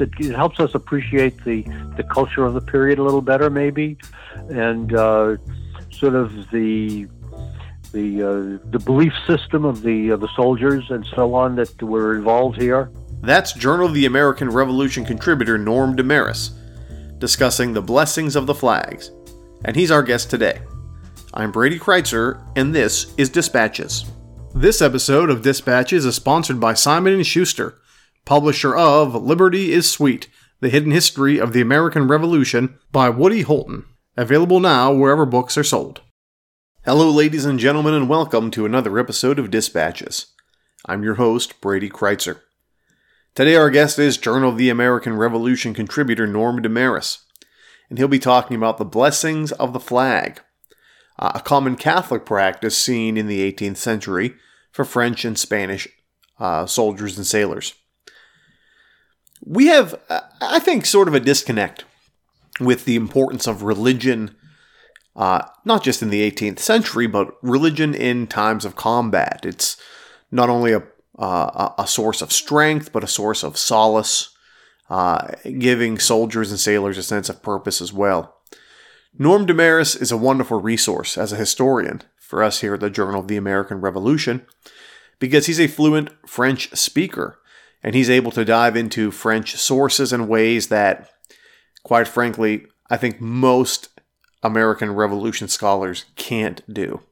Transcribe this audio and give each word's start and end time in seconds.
It, 0.00 0.10
it 0.18 0.34
helps 0.34 0.60
us 0.60 0.74
appreciate 0.74 1.44
the, 1.44 1.62
the 1.96 2.04
culture 2.04 2.44
of 2.44 2.54
the 2.54 2.60
period 2.60 2.98
a 2.98 3.02
little 3.02 3.22
better, 3.22 3.50
maybe, 3.50 3.98
and 4.48 4.94
uh, 4.94 5.36
sort 5.90 6.14
of 6.14 6.50
the 6.50 7.06
the 7.92 8.22
uh, 8.22 8.70
the 8.70 8.78
belief 8.78 9.12
system 9.26 9.64
of 9.64 9.82
the 9.82 10.10
the 10.10 10.28
soldiers 10.36 10.90
and 10.90 11.04
so 11.14 11.34
on 11.34 11.56
that 11.56 11.82
were 11.82 12.16
involved 12.16 12.60
here. 12.60 12.90
That's 13.22 13.52
Journal 13.52 13.86
of 13.86 13.94
the 13.94 14.06
American 14.06 14.48
Revolution 14.48 15.04
contributor 15.04 15.58
Norm 15.58 15.96
Desmarais 15.96 16.52
discussing 17.18 17.74
the 17.74 17.82
blessings 17.82 18.34
of 18.34 18.46
the 18.46 18.54
flags, 18.54 19.10
and 19.64 19.76
he's 19.76 19.90
our 19.90 20.02
guest 20.02 20.30
today. 20.30 20.60
I'm 21.34 21.52
Brady 21.52 21.78
Crytzer, 21.78 22.42
and 22.56 22.74
this 22.74 23.14
is 23.18 23.28
Dispatches. 23.28 24.10
This 24.54 24.80
episode 24.80 25.30
of 25.30 25.42
Dispatches 25.42 26.06
is 26.06 26.16
sponsored 26.16 26.58
by 26.58 26.74
Simon 26.74 27.22
& 27.22 27.24
Schuster, 27.24 27.79
publisher 28.24 28.76
of 28.76 29.14
Liberty 29.14 29.72
is 29.72 29.90
Sweet 29.90 30.28
The 30.60 30.68
Hidden 30.68 30.92
History 30.92 31.38
of 31.38 31.52
the 31.52 31.60
American 31.60 32.06
Revolution 32.06 32.78
by 32.92 33.08
Woody 33.08 33.42
Holton. 33.42 33.86
Available 34.16 34.60
now 34.60 34.92
wherever 34.92 35.26
books 35.26 35.56
are 35.56 35.64
sold. 35.64 36.02
Hello, 36.84 37.10
ladies 37.10 37.44
and 37.44 37.58
gentlemen, 37.58 37.94
and 37.94 38.08
welcome 38.08 38.50
to 38.52 38.66
another 38.66 38.98
episode 38.98 39.38
of 39.38 39.50
Dispatches. 39.50 40.26
I'm 40.86 41.02
your 41.02 41.14
host, 41.14 41.60
Brady 41.60 41.88
Crytzer. 41.88 42.40
Today, 43.34 43.56
our 43.56 43.70
guest 43.70 43.98
is 43.98 44.16
Journal 44.16 44.50
of 44.50 44.58
the 44.58 44.70
American 44.70 45.16
Revolution 45.16 45.74
contributor 45.74 46.26
Norm 46.26 46.62
Desmarais, 46.62 47.18
and 47.88 47.98
he'll 47.98 48.08
be 48.08 48.18
talking 48.18 48.56
about 48.56 48.78
the 48.78 48.84
blessings 48.84 49.52
of 49.52 49.72
the 49.72 49.80
flag, 49.80 50.40
a 51.18 51.40
common 51.40 51.76
Catholic 51.76 52.24
practice 52.24 52.76
seen 52.76 53.16
in 53.16 53.26
the 53.26 53.52
18th 53.52 53.76
century 53.76 54.34
for 54.72 54.84
French 54.84 55.24
and 55.24 55.38
Spanish 55.38 55.88
uh, 56.38 56.66
soldiers 56.66 57.16
and 57.16 57.26
sailors 57.26 57.74
we 59.44 59.66
have, 59.66 59.94
I 60.40 60.58
think, 60.58 60.86
sort 60.86 61.08
of 61.08 61.14
a 61.14 61.20
disconnect 61.20 61.84
with 62.58 62.84
the 62.84 62.96
importance 62.96 63.46
of 63.46 63.62
religion, 63.62 64.36
uh, 65.16 65.42
not 65.64 65.82
just 65.82 66.02
in 66.02 66.10
the 66.10 66.30
18th 66.30 66.58
century, 66.58 67.06
but 67.06 67.34
religion 67.42 67.94
in 67.94 68.26
times 68.26 68.64
of 68.64 68.76
combat. 68.76 69.44
It's 69.44 69.76
not 70.30 70.50
only 70.50 70.72
a, 70.72 70.82
uh, 71.18 71.70
a 71.78 71.86
source 71.86 72.22
of 72.22 72.32
strength, 72.32 72.92
but 72.92 73.04
a 73.04 73.08
source 73.08 73.42
of 73.42 73.56
solace, 73.56 74.34
uh, 74.88 75.28
giving 75.58 75.98
soldiers 75.98 76.50
and 76.50 76.60
sailors 76.60 76.98
a 76.98 77.02
sense 77.02 77.28
of 77.28 77.42
purpose 77.42 77.80
as 77.80 77.92
well. 77.92 78.36
Norm 79.18 79.46
Desmarais 79.46 80.00
is 80.00 80.12
a 80.12 80.16
wonderful 80.16 80.60
resource 80.60 81.18
as 81.18 81.32
a 81.32 81.36
historian 81.36 82.02
for 82.18 82.42
us 82.42 82.60
here 82.60 82.74
at 82.74 82.80
the 82.80 82.90
Journal 82.90 83.20
of 83.20 83.28
the 83.28 83.36
American 83.36 83.80
Revolution 83.80 84.46
because 85.18 85.46
he's 85.46 85.60
a 85.60 85.66
fluent 85.66 86.10
French 86.28 86.70
speaker 86.76 87.39
and 87.82 87.94
he's 87.94 88.10
able 88.10 88.30
to 88.32 88.44
dive 88.44 88.76
into 88.76 89.10
French 89.10 89.56
sources 89.56 90.12
in 90.12 90.28
ways 90.28 90.68
that, 90.68 91.10
quite 91.82 92.08
frankly, 92.08 92.66
I 92.90 92.96
think 92.96 93.20
most 93.20 93.88
American 94.42 94.92
Revolution 94.92 95.48
scholars 95.48 96.06
can't 96.16 96.62
do. 96.72 97.02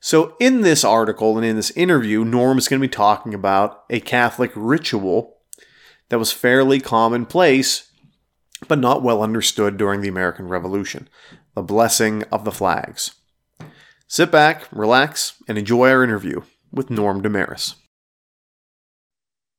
So, 0.00 0.36
in 0.38 0.60
this 0.60 0.84
article 0.84 1.36
and 1.36 1.46
in 1.46 1.56
this 1.56 1.70
interview, 1.72 2.24
Norm 2.24 2.58
is 2.58 2.68
going 2.68 2.80
to 2.80 2.88
be 2.88 2.92
talking 2.92 3.34
about 3.34 3.84
a 3.90 4.00
Catholic 4.00 4.52
ritual 4.54 5.38
that 6.10 6.18
was 6.18 6.32
fairly 6.32 6.80
commonplace, 6.80 7.90
but 8.68 8.78
not 8.78 9.02
well 9.02 9.22
understood 9.22 9.76
during 9.76 10.00
the 10.00 10.08
American 10.08 10.48
Revolution 10.48 11.08
the 11.54 11.62
blessing 11.62 12.22
of 12.24 12.44
the 12.44 12.52
flags. 12.52 13.12
Sit 14.06 14.30
back, 14.30 14.68
relax, 14.70 15.42
and 15.48 15.56
enjoy 15.56 15.88
our 15.88 16.04
interview 16.04 16.42
with 16.70 16.90
Norm 16.90 17.22
Desmarais. 17.22 17.74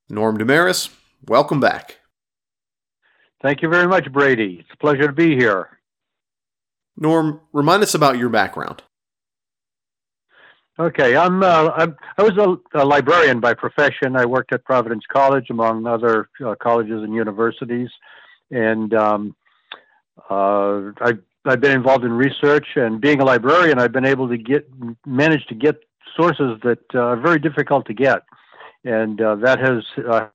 Norm 0.10 0.38
Desmarais, 0.38 0.90
welcome 1.28 1.60
back. 1.60 1.98
Thank 3.42 3.62
you 3.62 3.70
very 3.70 3.88
much, 3.88 4.12
Brady. 4.12 4.58
It's 4.60 4.70
a 4.74 4.78
pleasure 4.78 5.08
to 5.08 5.14
be 5.14 5.36
here. 5.36 5.78
Norm, 6.96 7.42
remind 7.54 7.84
us 7.84 7.94
about 7.94 8.18
your 8.18 8.30
background. 8.30 8.82
Okay, 10.80 11.16
I'm, 11.16 11.44
uh, 11.44 11.72
I'm 11.76 11.96
i 12.18 12.24
was 12.24 12.38
a, 12.38 12.80
a, 12.80 12.86
librarian 12.86 13.40
by 13.40 13.54
profession. 13.54 14.16
I 14.16 14.26
worked 14.26 14.54
at 14.54 14.64
Providence 14.64 15.04
College, 15.12 15.50
among 15.50 15.88
other 15.88 16.30
uh, 16.46 16.56
colleges 16.56 17.04
and 17.04 17.14
universities, 17.14 17.90
and 18.52 18.94
um, 18.94 19.36
uh, 20.30 20.92
I've, 21.02 21.20
I've 21.46 21.62
been 21.62 21.72
involved 21.72 22.06
in 22.06 22.14
research. 22.14 22.68
And 22.76 23.02
being 23.02 23.22
a 23.22 23.26
librarian, 23.26 23.80
I've 23.80 23.92
been 23.92 24.06
able 24.06 24.30
to 24.30 24.38
get 24.38 24.70
manage 25.06 25.46
to 25.48 25.56
get 25.56 25.84
sources 26.16 26.60
that 26.64 26.84
uh, 26.94 27.00
are 27.00 27.18
very 27.18 27.40
difficult 27.40 27.88
to 27.88 27.94
get 27.94 28.22
and 28.84 29.22
uh, 29.22 29.36
that 29.36 29.60
has 29.60 29.84
uh, 30.10 30.28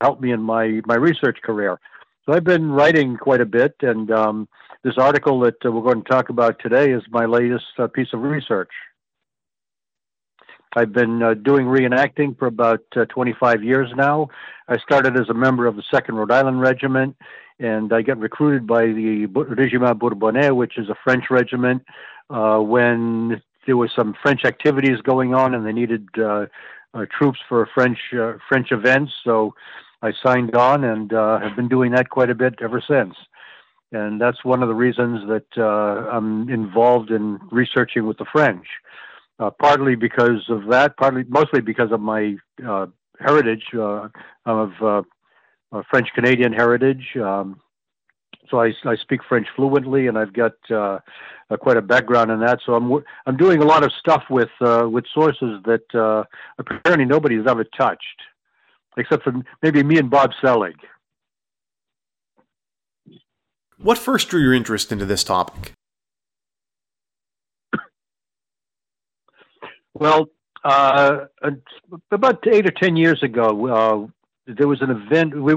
helped 0.00 0.20
me 0.20 0.32
in 0.32 0.42
my 0.42 0.80
my 0.86 0.96
research 0.96 1.38
career. 1.42 1.78
So 2.24 2.34
I've 2.34 2.44
been 2.44 2.70
writing 2.70 3.16
quite 3.16 3.40
a 3.40 3.46
bit, 3.46 3.76
and 3.82 4.10
um, 4.10 4.48
this 4.82 4.94
article 4.98 5.40
that 5.40 5.54
uh, 5.64 5.70
we're 5.70 5.82
going 5.82 6.02
to 6.02 6.08
talk 6.08 6.28
about 6.28 6.58
today 6.60 6.90
is 6.90 7.02
my 7.10 7.24
latest 7.24 7.64
uh, 7.78 7.86
piece 7.86 8.08
of 8.12 8.22
research. 8.22 8.70
I've 10.74 10.92
been 10.92 11.22
uh, 11.22 11.34
doing 11.34 11.66
reenacting 11.66 12.38
for 12.38 12.46
about 12.46 12.84
uh, 12.96 13.06
25 13.06 13.62
years 13.62 13.88
now. 13.96 14.28
I 14.68 14.76
started 14.78 15.16
as 15.16 15.28
a 15.30 15.34
member 15.34 15.66
of 15.66 15.76
the 15.76 15.84
2nd 15.92 16.14
Rhode 16.14 16.32
Island 16.32 16.60
Regiment, 16.60 17.16
and 17.58 17.92
I 17.92 18.02
got 18.02 18.18
recruited 18.18 18.66
by 18.66 18.86
the 18.86 19.26
Regiment 19.26 19.98
Bourbonnais, 19.98 20.54
which 20.54 20.76
is 20.76 20.88
a 20.90 20.96
French 21.02 21.24
regiment, 21.30 21.82
when 22.28 23.40
there 23.66 23.76
was 23.76 23.90
some 23.94 24.14
French 24.22 24.44
activities 24.44 25.00
going 25.02 25.34
on 25.34 25.54
and 25.54 25.66
they 25.66 25.72
needed 25.72 26.08
uh, 26.18 26.46
Uh, 26.96 27.04
troops 27.18 27.38
for 27.46 27.68
French 27.74 27.98
uh, 28.14 28.34
French 28.48 28.72
events. 28.72 29.12
So 29.22 29.54
I 30.00 30.12
signed 30.24 30.54
on 30.56 30.82
and 30.84 31.12
uh, 31.12 31.38
have 31.40 31.54
been 31.54 31.68
doing 31.68 31.92
that 31.92 32.08
quite 32.08 32.30
a 32.30 32.34
bit 32.34 32.54
ever 32.62 32.82
since. 32.88 33.14
And 33.92 34.18
that's 34.18 34.42
one 34.44 34.62
of 34.62 34.68
the 34.68 34.74
reasons 34.74 35.28
that 35.28 35.46
uh, 35.58 36.08
I'm 36.10 36.48
involved 36.48 37.10
in 37.10 37.38
researching 37.50 38.06
with 38.06 38.16
the 38.16 38.24
French. 38.32 38.66
Uh, 39.38 39.50
partly 39.50 39.94
because 39.94 40.48
of 40.48 40.68
that, 40.70 40.96
partly 40.96 41.24
mostly 41.28 41.60
because 41.60 41.92
of 41.92 42.00
my 42.00 42.36
heritage 43.20 43.64
of 43.74 45.04
French 45.90 46.08
Canadian 46.14 46.54
heritage. 46.54 47.14
Um, 47.16 47.60
so 48.50 48.60
I, 48.60 48.72
I 48.84 48.96
speak 48.96 49.20
French 49.28 49.46
fluently, 49.54 50.06
and 50.06 50.18
I've 50.18 50.32
got 50.32 50.52
uh, 50.70 50.98
uh, 51.50 51.56
quite 51.56 51.76
a 51.76 51.82
background 51.82 52.30
in 52.30 52.40
that. 52.40 52.60
So 52.64 52.74
I'm 52.74 53.04
I'm 53.26 53.36
doing 53.36 53.62
a 53.62 53.64
lot 53.64 53.84
of 53.84 53.92
stuff 53.98 54.24
with 54.30 54.50
uh, 54.60 54.88
with 54.90 55.04
sources 55.12 55.60
that 55.64 55.94
uh, 55.94 56.24
apparently 56.58 57.04
nobody's 57.04 57.46
ever 57.46 57.64
touched, 57.64 58.22
except 58.96 59.24
for 59.24 59.32
maybe 59.62 59.82
me 59.82 59.98
and 59.98 60.10
Bob 60.10 60.30
Selig. 60.40 60.76
What 63.78 63.98
first 63.98 64.28
drew 64.28 64.40
your 64.40 64.54
interest 64.54 64.90
into 64.90 65.04
this 65.04 65.22
topic? 65.22 65.72
Well, 69.92 70.28
uh, 70.64 71.26
about 72.10 72.46
eight 72.48 72.66
or 72.66 72.72
ten 72.72 72.96
years 72.96 73.22
ago, 73.22 73.66
uh, 73.66 74.52
there 74.52 74.68
was 74.68 74.82
an 74.82 74.90
event. 74.90 75.34
We, 75.40 75.54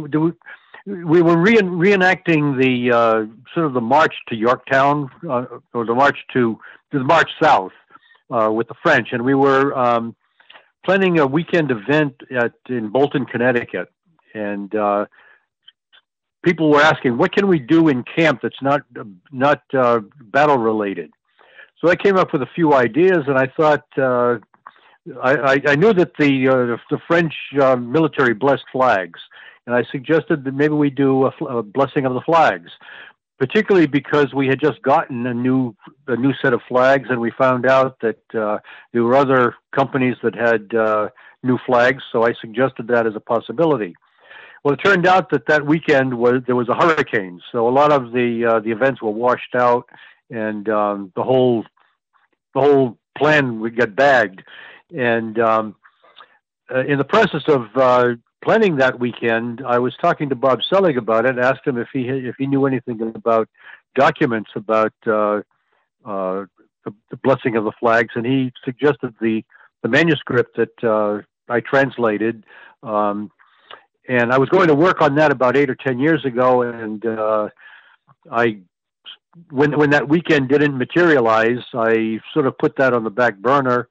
we 0.86 1.22
were 1.22 1.38
re- 1.38 1.58
reenacting 1.58 2.60
the 2.60 2.92
uh, 2.92 3.26
sort 3.54 3.66
of 3.66 3.74
the 3.74 3.82
march 3.82 4.14
to 4.30 4.36
Yorktown 4.36 5.10
uh, 5.30 5.46
or 5.74 5.86
the 5.86 5.94
march 5.94 6.18
to, 6.34 6.60
the 6.92 7.00
march 7.00 7.30
south 7.42 7.72
uh, 8.32 8.50
with 8.52 8.68
the 8.68 8.74
French, 8.82 9.10
and 9.12 9.24
we 9.24 9.36
were 9.36 9.78
um, 9.78 10.16
planning 10.86 11.20
a 11.20 11.28
weekend 11.28 11.72
event 11.72 12.16
at 12.36 12.54
in 12.68 12.90
Bolton, 12.90 13.26
Connecticut, 13.26 13.92
and 14.34 14.74
uh, 14.74 15.06
people 16.44 16.70
were 16.72 16.82
asking, 16.82 17.18
"What 17.18 17.32
can 17.32 17.48
we 17.48 17.60
do 17.60 17.90
in 17.90 18.04
camp 18.04 18.40
that's 18.42 18.62
not 18.62 18.82
not 19.32 19.62
uh, 19.74 20.00
battle 20.20 20.58
related?" 20.58 21.12
So 21.80 21.90
I 21.90 21.96
came 21.96 22.18
up 22.18 22.34
with 22.34 22.42
a 22.42 22.50
few 22.56 22.74
ideas, 22.74 23.20
and 23.28 23.38
I 23.38 23.48
thought. 23.48 23.86
Uh, 23.98 24.40
I, 25.24 25.60
I, 25.66 25.76
knew 25.76 25.92
that 25.94 26.12
the 26.20 26.78
the 26.92 27.00
French 27.08 27.34
military 27.54 28.36
blessed 28.36 28.66
flags, 28.72 29.20
and 29.70 29.78
I 29.78 29.88
suggested 29.92 30.46
that 30.46 30.56
maybe 30.56 30.74
we 30.74 30.90
do 30.90 31.26
a, 31.26 31.46
a, 31.46 31.62
blessing 31.62 32.08
of 32.08 32.16
the 32.16 32.22
flags, 32.22 32.72
particularly 33.38 33.86
because 33.86 34.34
we 34.34 34.48
had 34.48 34.60
just 34.60 34.82
gotten 34.82 35.28
a 35.28 35.34
new 35.34 35.76
a 36.08 36.16
new 36.16 36.34
set 36.42 36.54
of 36.54 36.62
flags, 36.68 37.08
and 37.12 37.22
we 37.22 37.30
found 37.30 37.68
out 37.68 38.00
that 38.02 38.20
uh, 38.34 38.58
there 38.94 39.04
were 39.04 39.16
other 39.16 39.54
companies 39.72 40.16
that 40.24 40.34
had 40.34 40.74
uh, 40.74 41.10
new 41.44 41.60
flags. 41.68 42.02
So 42.12 42.26
I 42.26 42.34
suggested 42.42 42.88
that 42.88 43.06
as 43.06 43.16
a 43.16 43.20
possibility. 43.20 43.94
well, 44.64 44.74
it 44.74 44.78
turned 44.78 45.06
out 45.06 45.30
that 45.30 45.46
that 45.46 45.68
weekend 45.68 46.16
was 46.16 46.42
there 46.48 46.56
was 46.56 46.70
a 46.70 46.74
hurricane, 46.74 47.40
so 47.52 47.70
a 47.70 47.74
lot 47.80 47.92
of 47.92 48.12
the 48.12 48.46
uh, 48.46 48.60
the 48.62 48.72
events 48.72 49.04
were 49.04 49.12
washed 49.12 49.54
out, 49.54 49.88
and 50.32 50.68
um, 50.68 51.12
the 51.16 51.22
whole 51.22 51.64
the 52.56 52.60
whole 52.60 52.98
plan 53.16 53.60
would 53.60 53.78
get 53.78 53.96
bagged. 53.96 54.42
And 54.98 55.38
um, 55.38 55.76
uh, 56.74 56.86
in 56.86 56.98
the 56.98 57.04
process 57.04 57.44
of 57.48 57.68
uh, 57.76 58.16
planning 58.44 58.78
that 58.78 59.00
weekend, 59.00 59.64
I 59.66 59.80
was 59.80 59.96
talking 60.02 60.30
to 60.30 60.36
Bob 60.36 60.60
Selig 60.70 60.98
about 60.98 61.26
it. 61.26 61.38
Asked 61.38 61.66
him 61.66 61.78
if 61.78 61.88
he 61.92 62.08
if 62.08 62.36
he 62.38 62.48
knew 62.48 62.66
anything 62.66 63.02
about 63.02 63.50
documents 63.96 64.52
about 64.56 64.94
uh, 65.06 65.42
uh, 66.06 66.46
the, 66.86 66.94
the, 67.10 67.18
blessing 67.24 67.56
of 67.56 67.64
the 67.64 67.72
flags, 67.80 68.14
and 68.16 68.26
he 68.26 68.52
suggested 68.64 69.14
the 69.22 69.44
the 69.84 69.90
manuscript 69.90 70.58
that 70.58 70.84
uh, 70.84 71.22
I 71.52 71.60
translated. 71.62 72.46
Um, 72.84 73.32
and 74.08 74.34
I 74.34 74.38
was 74.38 74.50
going 74.50 74.68
to 74.68 74.76
work 74.76 75.02
on 75.02 75.16
that 75.16 75.32
about 75.32 75.56
eight 75.56 75.70
or 75.70 75.76
ten 75.76 76.00
years 76.00 76.26
ago, 76.26 76.64
and 76.64 77.06
uh, 77.06 77.50
I, 78.32 78.60
when 79.52 79.78
when 79.78 79.92
that 79.92 80.08
weekend 80.08 80.50
didn't 80.50 80.78
materialize, 80.78 81.64
I 81.74 82.20
sort 82.34 82.48
of 82.48 82.58
put 82.58 82.76
that 82.78 82.94
on 82.94 83.04
the 83.04 83.10
back 83.10 83.38
burner, 83.38 83.88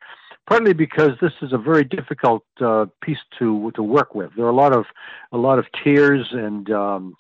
partly 0.49 0.73
because 0.73 1.11
this 1.21 1.33
is 1.43 1.53
a 1.53 1.59
very 1.59 1.85
difficult 1.85 2.43
uh, 2.61 2.87
piece 3.03 3.19
to 3.39 3.71
to 3.75 3.83
work 3.83 4.15
with. 4.15 4.31
There 4.35 4.47
are 4.47 4.51
a 4.51 4.55
lot 4.65 4.73
of 4.73 4.87
a 5.31 5.37
lot 5.37 5.59
of 5.59 5.67
tears 5.85 6.27
and 6.33 6.71
um, 6.71 7.15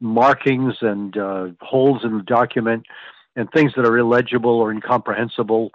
markings 0.00 0.74
and 0.80 1.16
uh, 1.16 1.48
holes 1.60 2.00
in 2.04 2.18
the 2.18 2.24
document, 2.24 2.84
and 3.36 3.48
things 3.50 3.72
that 3.76 3.86
are 3.86 3.96
illegible 3.96 4.50
or 4.50 4.72
incomprehensible. 4.72 5.70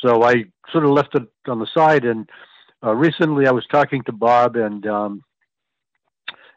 So 0.00 0.22
I 0.22 0.46
sort 0.72 0.84
of 0.84 0.90
left 0.90 1.14
it 1.14 1.28
on 1.46 1.58
the 1.58 1.68
side. 1.72 2.04
And 2.04 2.28
uh, 2.82 2.94
recently, 2.94 3.46
I 3.46 3.52
was 3.52 3.66
talking 3.70 4.02
to 4.04 4.12
Bob, 4.12 4.56
and 4.56 4.86
um, 4.86 5.24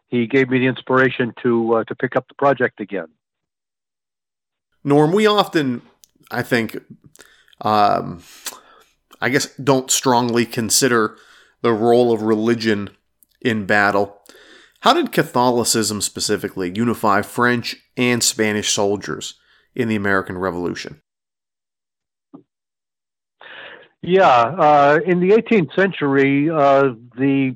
he 0.07 0.25
gave 0.25 0.50
me 0.50 0.60
the 0.60 0.68
inspiration 0.68 1.33
to 1.44 1.75
uh, 1.75 1.83
to 1.83 1.95
pick 1.95 2.16
up 2.16 2.27
the 2.30 2.36
project 2.36 2.80
again. 2.80 3.10
Norm, 4.86 5.12
we 5.12 5.25
often, 5.25 5.81
I 6.30 6.44
think, 6.44 6.77
um, 7.62 8.22
I 9.21 9.29
guess, 9.29 9.53
don't 9.56 9.91
strongly 9.91 10.45
consider 10.45 11.17
the 11.62 11.73
role 11.73 12.12
of 12.12 12.21
religion 12.21 12.89
in 13.41 13.65
battle. 13.65 14.21
How 14.81 14.94
did 14.94 15.12
Catholicism 15.12 16.01
specifically 16.01 16.71
unify 16.75 17.21
French 17.21 17.77
and 17.97 18.23
Spanish 18.23 18.71
soldiers 18.71 19.35
in 19.73 19.88
the 19.88 19.95
American 19.95 20.38
Revolution? 20.38 21.01
Yeah, 24.01 24.27
uh, 24.29 25.00
in 25.06 25.19
the 25.19 25.31
18th 25.31 25.73
century, 25.75 26.50
uh, 26.50 26.94
the 27.17 27.56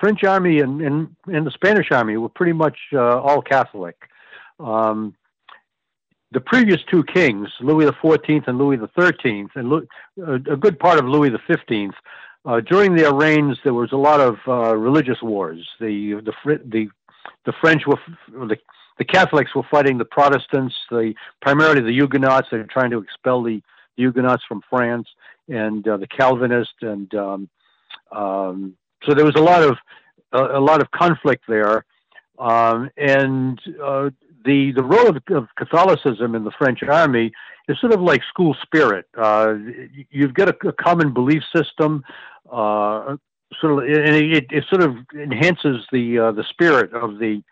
French 0.00 0.24
army 0.24 0.60
and, 0.60 0.80
and, 0.80 1.14
and 1.26 1.46
the 1.46 1.50
Spanish 1.50 1.90
army 1.90 2.16
were 2.16 2.30
pretty 2.30 2.54
much 2.54 2.78
uh, 2.94 3.20
all 3.20 3.42
Catholic. 3.42 3.96
Um, 4.58 5.14
the 6.36 6.40
previous 6.42 6.82
two 6.90 7.02
kings, 7.02 7.48
Louis 7.60 7.86
XIV 7.86 8.46
and 8.46 8.58
Louis 8.58 8.76
XIII, 8.76 9.46
and 9.54 10.46
a 10.46 10.56
good 10.56 10.78
part 10.78 10.98
of 10.98 11.06
Louis 11.06 11.30
XV, 11.30 11.92
uh, 12.44 12.60
during 12.60 12.94
their 12.94 13.14
reigns, 13.14 13.56
there 13.64 13.72
was 13.72 13.90
a 13.92 13.96
lot 13.96 14.20
of 14.20 14.36
uh, 14.46 14.76
religious 14.76 15.22
wars. 15.22 15.66
The 15.80 16.20
the 16.26 16.60
the 16.66 16.88
the 17.46 17.52
French 17.58 17.86
were 17.86 17.98
the 18.28 18.58
the 18.98 19.04
Catholics 19.06 19.54
were 19.54 19.62
fighting 19.70 19.96
the 19.96 20.04
Protestants, 20.04 20.74
the 20.90 21.14
primarily 21.40 21.80
the 21.80 21.92
Huguenots. 21.92 22.48
They 22.50 22.58
were 22.58 22.64
trying 22.64 22.90
to 22.90 22.98
expel 22.98 23.42
the 23.42 23.62
Huguenots 23.96 24.44
from 24.46 24.60
France, 24.68 25.08
and 25.48 25.88
uh, 25.88 25.96
the 25.96 26.06
Calvinists, 26.06 26.82
and 26.82 27.14
um, 27.14 27.48
um, 28.12 28.76
so 29.06 29.14
there 29.14 29.24
was 29.24 29.36
a 29.36 29.42
lot 29.42 29.62
of 29.62 29.78
a, 30.32 30.58
a 30.58 30.60
lot 30.60 30.82
of 30.82 30.90
conflict 30.90 31.44
there, 31.48 31.86
um, 32.38 32.90
and 32.98 33.58
uh, 33.82 34.10
the 34.46 34.72
the 34.72 34.82
role 34.82 35.08
of, 35.08 35.16
of, 35.30 35.48
Catholicism 35.56 36.34
in 36.34 36.44
the 36.44 36.50
French 36.52 36.82
army 36.82 37.32
is 37.68 37.78
sort 37.80 37.92
of 37.92 38.00
like 38.00 38.22
school 38.28 38.56
spirit. 38.62 39.06
Uh, 39.16 39.54
you've 40.10 40.34
got 40.34 40.48
a, 40.48 40.68
a, 40.68 40.72
common 40.72 41.12
belief 41.12 41.42
system, 41.54 42.04
uh, 42.50 43.16
sort 43.60 43.72
of, 43.72 43.78
and 43.90 44.16
it, 44.16 44.46
it, 44.50 44.64
sort 44.70 44.82
of 44.82 44.96
enhances 45.14 45.84
the 45.92 46.18
uh, 46.18 46.32
the 46.32 46.44
spirit 46.44 46.92
of 46.94 47.18
the 47.18 47.42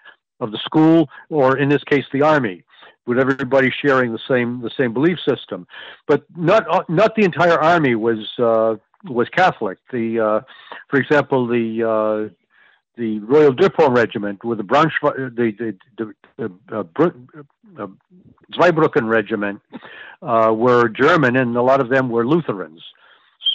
of 0.40 0.52
the 0.52 0.58
school, 0.58 1.08
or 1.28 1.58
in 1.58 1.68
this 1.68 1.84
case, 1.84 2.04
the 2.12 2.22
army, 2.22 2.64
with 3.06 3.18
everybody 3.18 3.70
sharing 3.70 4.12
the 4.12 4.20
same 4.28 4.62
the 4.62 4.70
same 4.76 4.94
belief 4.94 5.18
system. 5.28 5.66
But 6.06 6.24
not 6.36 6.88
not 6.88 7.14
the 7.16 7.24
entire 7.24 7.60
army 7.60 7.94
was 7.94 8.26
uh, 8.38 8.76
was 9.08 9.28
Catholic. 9.30 9.78
The, 9.92 10.20
uh, 10.20 10.40
for 10.88 10.98
example, 10.98 11.46
the 11.46 11.82
uh, 11.82 12.34
the 12.96 13.18
Royal 13.20 13.52
Deux-Ponts 13.52 13.96
Regiment 13.96 14.44
with 14.44 14.58
the 14.58 14.64
Braunschweig, 14.64 15.36
the 15.36 15.52
the, 15.58 15.76
the, 15.98 16.14
the 16.36 16.76
uh, 16.76 17.82
uh, 17.82 17.86
Zweibrücken 18.52 19.08
Regiment 19.08 19.60
uh, 20.22 20.52
were 20.54 20.88
German, 20.88 21.36
and 21.36 21.56
a 21.56 21.62
lot 21.62 21.80
of 21.80 21.88
them 21.88 22.08
were 22.08 22.26
Lutherans. 22.26 22.82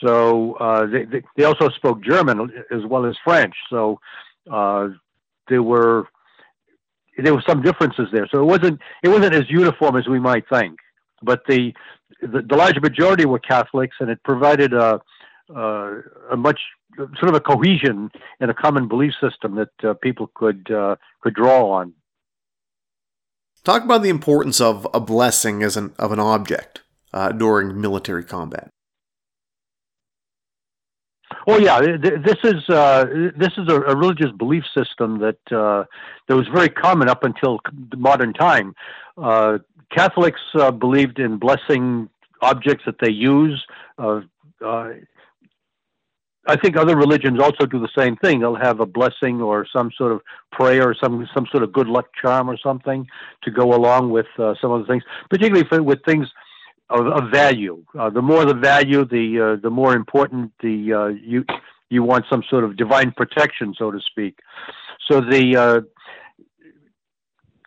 So 0.03 0.53
uh, 0.53 0.85
they, 0.85 1.05
they, 1.05 1.23
they 1.35 1.43
also 1.43 1.69
spoke 1.69 2.01
German 2.01 2.51
as 2.71 2.85
well 2.85 3.05
as 3.05 3.15
French. 3.23 3.55
So 3.69 3.99
uh, 4.49 4.89
there 5.47 5.63
were 5.63 6.07
there 7.17 7.33
were 7.33 7.43
some 7.47 7.61
differences 7.61 8.07
there. 8.13 8.27
So 8.31 8.41
it 8.41 8.45
wasn't 8.45 8.79
it 9.03 9.09
wasn't 9.09 9.35
as 9.35 9.49
uniform 9.49 9.95
as 9.95 10.07
we 10.07 10.19
might 10.19 10.47
think. 10.49 10.79
But 11.21 11.41
the 11.47 11.73
the, 12.21 12.41
the 12.41 12.55
large 12.55 12.79
majority 12.81 13.25
were 13.25 13.39
Catholics, 13.39 13.97
and 13.99 14.09
it 14.09 14.21
provided 14.23 14.73
a 14.73 15.01
uh, 15.55 15.95
a 16.31 16.37
much 16.37 16.59
sort 17.19 17.29
of 17.29 17.35
a 17.35 17.39
cohesion 17.39 18.11
and 18.39 18.51
a 18.51 18.53
common 18.53 18.87
belief 18.87 19.13
system 19.21 19.55
that 19.55 19.89
uh, 19.89 19.93
people 19.95 20.31
could 20.33 20.69
uh, 20.71 20.95
could 21.21 21.33
draw 21.33 21.71
on. 21.71 21.93
Talk 23.63 23.83
about 23.83 24.03
the 24.03 24.09
importance 24.09 24.61
of 24.61 24.87
a 24.93 24.99
blessing 24.99 25.63
as 25.63 25.77
an 25.77 25.93
of 25.99 26.11
an 26.11 26.19
object 26.19 26.81
uh, 27.13 27.31
during 27.31 27.79
military 27.79 28.23
combat. 28.23 28.69
Well, 31.45 31.61
yeah, 31.61 31.79
this 31.79 32.37
is 32.43 32.69
uh, 32.69 33.05
this 33.37 33.53
is 33.57 33.67
a, 33.69 33.79
religious 33.79 34.31
belief 34.37 34.63
system 34.75 35.19
that 35.19 35.39
uh, 35.51 35.85
that 36.27 36.35
was 36.35 36.47
very 36.47 36.69
common 36.69 37.09
up 37.09 37.23
until 37.23 37.59
modern 37.95 38.33
time. 38.33 38.73
Catholics 39.91 40.41
believed 40.79 41.17
in 41.17 41.37
blessing 41.37 42.09
objects 42.41 42.83
that 42.85 42.99
they 42.99 43.11
use. 43.11 43.65
Uh, 43.97 44.21
uh, 44.65 44.89
I 46.49 46.55
think 46.55 46.75
other 46.75 46.97
religions 46.97 47.39
also 47.39 47.65
do 47.67 47.79
the 47.79 47.89
same 47.97 48.15
thing. 48.17 48.39
They'll 48.39 48.55
have 48.55 48.79
a 48.79 48.85
blessing 48.85 49.39
or 49.39 49.67
some 49.71 49.91
sort 49.95 50.11
of 50.11 50.21
prayer 50.51 50.89
or 50.89 50.95
some 51.01 51.27
some 51.33 51.45
sort 51.51 51.63
of 51.63 51.71
good 51.71 51.87
luck 51.87 52.07
charm 52.19 52.49
or 52.49 52.57
something 52.57 53.07
to 53.43 53.51
go 53.51 53.75
along 53.75 54.09
with 54.09 54.25
uh, 54.39 54.55
some 54.59 54.71
of 54.71 54.81
the 54.81 54.87
things, 54.87 55.03
particularly 55.29 55.67
for, 55.69 55.83
with 55.83 55.99
things 56.05 56.27
of, 56.89 57.05
of 57.05 57.29
value. 57.31 57.83
Uh, 57.97 58.09
the 58.09 58.21
more 58.21 58.45
the 58.45 58.55
value, 58.55 59.05
the 59.05 59.25
uh, 59.39 59.61
the 59.61 59.69
more 59.69 59.93
important 59.95 60.51
the 60.61 60.93
uh, 60.93 61.07
you 61.07 61.45
you 61.89 62.01
want 62.03 62.25
some 62.29 62.43
sort 62.49 62.63
of 62.63 62.75
divine 62.77 63.11
protection, 63.11 63.75
so 63.77 63.91
to 63.91 63.99
speak. 63.99 64.39
So 65.09 65.21
the 65.21 65.55
uh, 65.55 65.81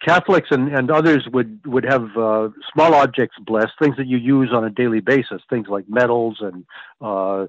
Catholics 0.05 0.49
and, 0.51 0.75
and 0.75 0.91
others 0.91 1.27
would 1.33 1.65
would 1.67 1.85
have 1.85 2.17
uh, 2.17 2.49
small 2.73 2.95
objects 2.95 3.37
blessed, 3.47 3.75
things 3.81 3.97
that 3.97 4.09
you 4.09 4.17
use 4.17 4.51
on 4.53 4.65
a 4.65 4.71
daily 4.71 5.01
basis, 5.01 5.41
things 5.49 5.69
like 5.69 5.85
medals 5.89 6.39
and 6.41 6.65
uh, 7.01 7.47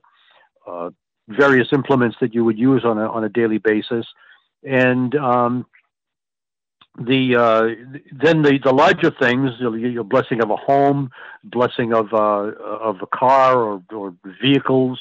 uh, 0.68 0.92
various 1.27 1.68
implements 1.72 2.18
that 2.22 2.34
you 2.34 2.44
would 2.44 2.60
use 2.60 2.84
on 2.86 2.98
a 2.98 3.10
on 3.10 3.24
a 3.24 3.30
daily 3.30 3.58
basis, 3.58 4.06
and 4.63 5.15
um, 5.15 5.65
the 7.00 7.36
uh, 7.36 7.96
then 8.12 8.42
the, 8.42 8.60
the 8.63 8.72
larger 8.72 9.12
things, 9.12 9.51
your 9.60 10.03
blessing 10.03 10.42
of 10.42 10.50
a 10.51 10.56
home, 10.56 11.10
blessing 11.44 11.94
of 11.94 12.13
uh, 12.13 12.18
of 12.18 13.01
a 13.01 13.08
car 13.08 13.58
or, 13.58 13.84
or 13.92 14.15
vehicles, 14.42 15.00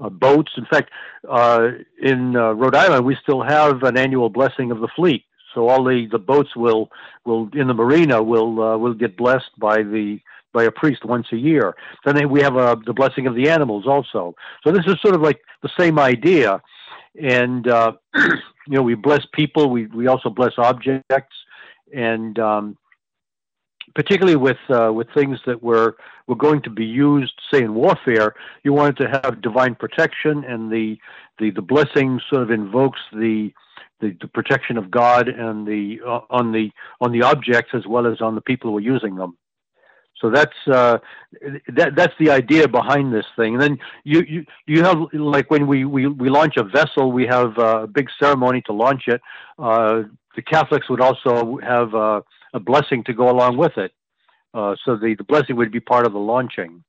uh, 0.00 0.08
boats. 0.08 0.52
In 0.56 0.66
fact, 0.66 0.90
uh, 1.28 1.70
in 2.00 2.36
uh, 2.36 2.52
Rhode 2.52 2.76
Island, 2.76 3.04
we 3.04 3.16
still 3.22 3.42
have 3.42 3.82
an 3.82 3.96
annual 3.96 4.28
blessing 4.28 4.70
of 4.70 4.80
the 4.80 4.88
fleet. 4.88 5.24
So 5.54 5.68
all 5.68 5.84
the, 5.84 6.06
the 6.10 6.18
boats 6.18 6.54
will 6.56 6.90
will 7.24 7.48
in 7.52 7.68
the 7.68 7.74
marina 7.74 8.22
will 8.22 8.62
uh, 8.62 8.76
will 8.76 8.94
get 8.94 9.16
blessed 9.16 9.50
by 9.58 9.82
the 9.82 10.20
by 10.54 10.64
a 10.64 10.70
priest 10.70 11.04
once 11.04 11.26
a 11.32 11.36
year. 11.36 11.74
Then 12.06 12.30
we 12.30 12.40
have 12.40 12.56
uh, 12.56 12.76
the 12.86 12.94
blessing 12.94 13.26
of 13.26 13.34
the 13.34 13.50
animals 13.50 13.86
also. 13.86 14.34
So 14.64 14.72
this 14.72 14.86
is 14.86 14.94
sort 15.02 15.14
of 15.14 15.20
like 15.20 15.40
the 15.62 15.68
same 15.78 15.98
idea. 15.98 16.62
And, 17.20 17.68
uh, 17.68 17.92
you 18.14 18.30
know, 18.68 18.82
we 18.82 18.94
bless 18.94 19.26
people, 19.34 19.68
we, 19.68 19.86
we 19.88 20.06
also 20.06 20.30
bless 20.30 20.52
objects. 20.56 21.36
And 21.92 22.38
um, 22.38 22.78
particularly 23.94 24.36
with, 24.36 24.58
uh, 24.70 24.90
with 24.92 25.08
things 25.12 25.38
that 25.44 25.62
were, 25.62 25.96
were 26.26 26.36
going 26.36 26.62
to 26.62 26.70
be 26.70 26.86
used, 26.86 27.34
say, 27.52 27.62
in 27.62 27.74
warfare, 27.74 28.34
you 28.62 28.72
wanted 28.72 28.96
to 28.96 29.08
have 29.08 29.42
divine 29.42 29.74
protection, 29.74 30.42
and 30.44 30.72
the, 30.72 30.96
the, 31.38 31.50
the 31.50 31.62
blessing 31.62 32.20
sort 32.30 32.42
of 32.42 32.50
invokes 32.50 33.00
the, 33.12 33.52
the, 34.00 34.16
the 34.20 34.28
protection 34.28 34.76
of 34.78 34.90
God 34.90 35.28
and 35.28 35.66
the 35.66 36.00
uh, 36.06 36.20
on 36.30 36.52
the 36.52 36.70
on 37.00 37.12
the 37.12 37.22
objects 37.22 37.70
as 37.74 37.86
well 37.86 38.06
as 38.06 38.20
on 38.20 38.34
the 38.34 38.40
people 38.40 38.70
who 38.70 38.76
are 38.76 38.80
using 38.80 39.16
them. 39.16 39.36
So 40.20 40.30
that's 40.30 40.56
uh, 40.66 40.98
that 41.74 41.96
that's 41.96 42.14
the 42.18 42.30
idea 42.30 42.68
behind 42.68 43.12
this 43.12 43.26
thing. 43.36 43.54
And 43.54 43.62
then 43.62 43.78
you 44.04 44.22
you, 44.26 44.46
you 44.66 44.82
have 44.84 44.98
like 45.12 45.50
when 45.50 45.66
we, 45.66 45.84
we, 45.84 46.06
we 46.06 46.30
launch 46.30 46.56
a 46.56 46.64
vessel, 46.64 47.12
we 47.12 47.26
have 47.26 47.58
a 47.58 47.86
big 47.86 48.08
ceremony 48.18 48.62
to 48.66 48.72
launch 48.72 49.04
it. 49.08 49.20
Uh, 49.58 50.02
the 50.36 50.42
Catholics 50.42 50.88
would 50.88 51.00
also 51.00 51.58
have 51.62 51.94
uh, 51.94 52.20
a 52.52 52.60
blessing 52.60 53.04
to 53.04 53.12
go 53.12 53.28
along 53.28 53.56
with 53.56 53.76
it. 53.76 53.92
Uh, 54.52 54.76
so 54.84 54.96
the, 54.96 55.14
the 55.16 55.24
blessing 55.24 55.56
would 55.56 55.72
be 55.72 55.80
part 55.80 56.06
of 56.06 56.12
the 56.12 56.18
launching. 56.18 56.84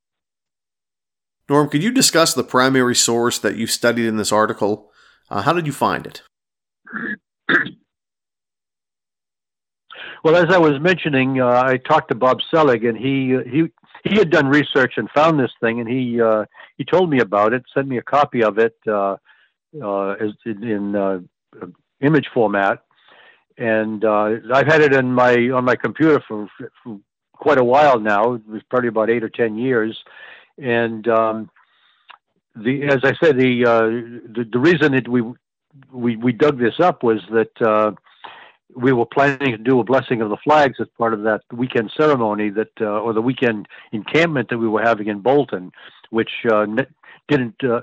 Norm, 1.50 1.70
could 1.70 1.84
you 1.84 1.92
discuss 1.92 2.34
the 2.34 2.44
primary 2.44 2.96
source 2.96 3.38
that 3.40 3.56
you 3.56 3.68
studied 3.68 4.06
in 4.06 4.18
this 4.18 4.32
article? 4.32 4.92
Uh, 5.30 5.42
how 5.42 5.54
did 5.54 5.66
you 5.68 5.74
find 5.74 6.08
it? 6.08 6.22
Well, 10.26 10.38
as 10.38 10.52
I 10.52 10.58
was 10.58 10.80
mentioning, 10.82 11.40
uh, 11.40 11.62
I 11.68 11.78
talked 11.78 12.10
to 12.10 12.16
Bob 12.16 12.40
Selig, 12.50 12.84
and 12.84 12.98
he 12.98 13.38
he 13.48 13.72
he 14.04 14.18
had 14.18 14.32
done 14.32 14.48
research 14.48 14.94
and 14.98 15.08
found 15.12 15.40
this 15.40 15.52
thing, 15.62 15.80
and 15.80 15.88
he 15.88 16.20
uh, 16.20 16.46
he 16.80 16.84
told 16.84 17.12
me 17.12 17.20
about 17.20 17.54
it, 17.54 17.64
sent 17.72 17.88
me 17.88 18.00
a 18.00 18.02
copy 18.02 18.44
of 18.44 18.58
it 18.58 18.76
uh, 18.88 19.18
uh, 19.80 20.10
as 20.14 20.32
in 20.44 20.96
uh, 20.96 21.20
image 22.02 22.26
format, 22.34 22.80
and 23.60 24.04
uh, 24.04 24.38
I've 24.52 24.66
had 24.66 24.82
it 24.82 24.96
in 24.96 25.14
my 25.14 25.36
on 25.54 25.64
my 25.64 25.76
computer 25.76 26.20
for, 26.28 26.50
for 26.84 27.00
quite 27.34 27.60
a 27.60 27.64
while 27.64 28.00
now. 28.00 28.34
It 28.34 28.48
was 28.48 28.64
probably 28.68 28.90
about 28.90 29.12
eight 29.12 29.24
or 29.24 29.30
ten 29.30 29.56
years, 29.56 29.96
and 30.58 31.08
um, 31.08 31.52
the 32.56 32.86
as 32.86 33.02
I 33.04 33.14
said, 33.24 33.38
the 33.38 33.64
uh, 33.64 33.80
the, 34.38 34.50
the 34.52 34.60
reason 34.60 34.94
that 34.94 35.08
we 35.08 35.22
we 35.92 36.16
we 36.16 36.32
dug 36.32 36.58
this 36.58 36.80
up 36.80 37.04
was 37.04 37.20
that 37.30 37.62
uh, 37.62 37.92
we 38.76 38.92
were 38.92 39.06
planning 39.06 39.52
to 39.52 39.58
do 39.58 39.80
a 39.80 39.84
blessing 39.84 40.22
of 40.22 40.30
the 40.30 40.38
flags 40.38 40.78
as 40.80 40.88
part 40.98 41.14
of 41.14 41.24
that 41.24 41.42
weekend 41.52 41.92
ceremony 41.96 42.50
that, 42.50 42.72
uh, 42.82 42.86
or 42.86 43.14
the 43.14 43.22
weekend 43.22 43.68
encampment 43.92 44.50
that 44.50 44.58
we 44.58 44.68
were 44.68 44.82
having 44.82 45.08
in 45.08 45.20
Bolton, 45.20 45.72
which 46.10 46.32
uh, 46.52 46.66
didn't. 47.28 47.64
Uh, 47.64 47.82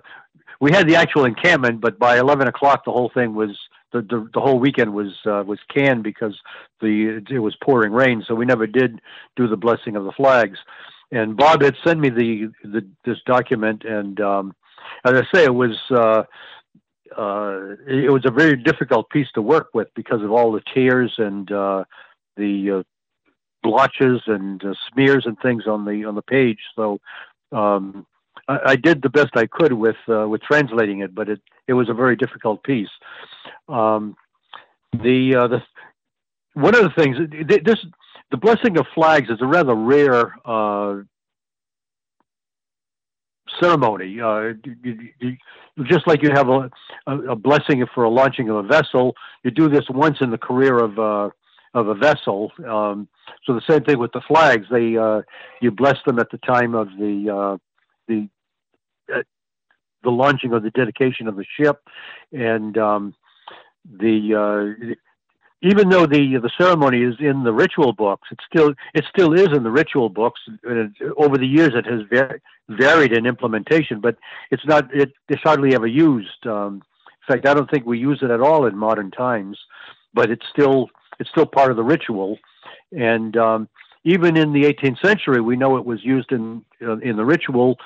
we 0.61 0.71
had 0.71 0.89
the 0.89 0.97
actual 0.97 1.25
encampment, 1.25 1.81
but 1.81 1.99
by 1.99 2.19
eleven 2.19 2.49
o'clock, 2.49 2.85
the 2.85 2.93
whole 2.93 3.11
thing 3.13 3.35
was 3.35 3.51
the 3.93 4.03
the, 4.03 4.29
the 4.35 4.41
whole 4.41 4.59
weekend 4.59 4.93
was 4.93 5.13
uh, 5.27 5.43
was 5.47 5.59
canned 5.75 6.03
because 6.03 6.39
the 6.81 7.23
it 7.31 7.39
was 7.39 7.57
pouring 7.63 7.93
rain, 7.93 8.25
so 8.27 8.35
we 8.35 8.45
never 8.45 8.67
did 8.67 9.01
do 9.37 9.49
the 9.49 9.57
blessing 9.57 9.97
of 9.97 10.05
the 10.05 10.13
flags. 10.13 10.59
And 11.11 11.37
Bob 11.37 11.63
had 11.63 11.77
sent 11.85 12.01
me 12.01 12.09
the, 12.09 12.51
the 12.65 12.87
this 13.05 13.19
document, 13.27 13.85
and 13.85 14.21
um, 14.21 14.55
as 15.05 15.13
I 15.13 15.23
say, 15.35 15.45
it 15.45 15.55
was. 15.55 15.79
Uh, 17.17 17.77
it 17.87 18.13
was 18.13 18.25
a 18.25 18.31
very 18.31 18.57
difficult 18.57 19.11
piece 19.11 19.29
to 19.35 19.43
work 19.43 19.69
with 19.75 19.89
because 19.95 20.23
of 20.23 20.31
all 20.31 20.53
the 20.53 20.63
tears 20.75 21.13
and 21.19 21.51
uh, 21.53 21.85
the 22.37 22.71
uh, 22.71 22.83
blotches 23.63 24.23
and 24.27 24.65
uh, 24.65 24.75
smears 24.93 25.25
and 25.27 25.39
things 25.41 25.67
on 25.67 25.85
the 25.85 26.05
on 26.05 26.15
the 26.15 26.23
page. 26.23 26.59
So 26.75 27.01
um, 27.53 28.07
I, 28.49 28.59
I, 28.67 28.77
did 28.77 29.03
the 29.03 29.11
best 29.11 29.31
I 29.35 29.47
could 29.47 29.73
with 29.73 29.97
uh, 30.09 30.27
with 30.29 30.43
translating 30.43 31.01
it, 31.01 31.15
but 31.15 31.29
it 31.29 31.41
it 31.69 31.75
was 31.75 31.89
a 31.89 31.95
very 31.95 32.17
difficult 32.17 32.63
piece. 32.63 32.91
Um, 33.69 34.17
the 34.93 35.33
the 35.33 35.63
one 36.55 36.75
of 36.75 36.83
the 36.83 36.91
things 36.91 37.17
this 37.65 37.79
the 38.31 38.37
blessing 38.37 38.79
of 38.79 38.87
flags 38.95 39.31
is 39.31 39.41
a 39.41 39.47
rather 39.47 39.75
rare 39.75 40.35
ceremony. 43.61 44.21
Uh, 44.21 44.53
you, 44.85 45.11
you, 45.21 45.37
just 45.85 46.07
like 46.07 46.23
you 46.23 46.31
have 46.33 46.49
a, 46.49 46.71
a, 47.07 47.37
blessing 47.37 47.85
for 47.95 48.05
a 48.05 48.11
launching 48.11 48.49
of 48.49 48.57
a 48.57 48.63
vessel, 48.63 49.15
you 49.43 49.51
do 49.51 49.69
this 49.69 49.85
once 49.91 50.19
in 50.21 50.31
the 50.31 50.39
career 50.39 50.79
of 50.79 50.99
uh, 50.99 51.31
of 51.75 51.89
a 51.89 51.95
vessel. 51.95 52.53
Um, 52.67 53.09
so 53.45 53.55
the 53.55 53.63
same 53.69 53.83
thing 53.85 53.99
with 53.99 54.13
the 54.13 54.21
flags. 54.21 54.67
They 54.71 54.97
uh, 54.97 55.23
you 55.61 55.71
bless 55.71 55.97
them 56.07 56.19
at 56.19 56.31
the 56.31 56.39
time 56.39 56.75
of 56.75 56.89
the 56.99 57.31
uh, 57.31 57.59
the 58.09 58.29
uh, 59.15 59.23
the 60.03 60.11
launching 60.11 60.53
or 60.53 60.61
the 60.61 60.71
dedication 60.71 61.29
of 61.29 61.37
the 61.37 61.47
ship, 61.59 61.81
and 62.33 62.77
um, 62.77 63.15
the 63.85 64.35
uh, 64.35 64.95
even 65.63 65.89
though 65.89 66.07
the 66.07 66.39
the 66.39 66.51
ceremony 66.59 67.03
is 67.03 67.15
in 67.21 67.45
the 67.45 67.53
ritual 67.53 67.93
books, 67.93 68.29
it 68.31 68.39
still 68.47 68.75
it 68.95 69.05
still 69.09 69.33
is 69.33 69.49
in 69.57 69.63
the 69.63 69.71
ritual 69.71 70.09
books. 70.09 70.41
over 71.17 71.39
the 71.39 71.47
years, 71.47 71.73
it 71.75 71.87
has 71.87 72.03
var- 72.11 72.41
varied 72.69 73.13
in 73.13 73.27
implementation, 73.27 74.01
but 74.01 74.17
it's 74.51 74.67
not 74.67 74.93
it, 74.95 75.13
it's 75.29 75.43
hardly 75.43 75.75
ever 75.75 75.87
used. 75.87 76.47
Um, 76.47 76.83
in 77.29 77.35
fact, 77.35 77.47
I 77.47 77.55
don't 77.55 77.71
think 77.71 77.87
we 77.87 77.99
use 77.99 78.19
it 78.23 78.31
at 78.31 78.41
all 78.41 78.67
in 78.67 78.77
modern 78.77 79.11
times. 79.11 79.59
But 80.15 80.31
it's 80.31 80.47
still 80.51 80.91
it's 81.19 81.31
still 81.31 81.47
part 81.47 81.71
of 81.71 81.77
the 81.77 81.85
ritual, 81.85 82.39
and 82.91 83.37
um, 83.37 83.69
even 84.05 84.37
in 84.37 84.53
the 84.53 84.65
18th 84.65 85.01
century, 85.01 85.41
we 85.41 85.57
know 85.57 85.77
it 85.77 85.87
was 85.87 86.05
used 86.05 86.33
in 86.33 86.65
uh, 86.83 86.99
in 86.99 87.17
the 87.17 87.25
ritual, 87.25 87.79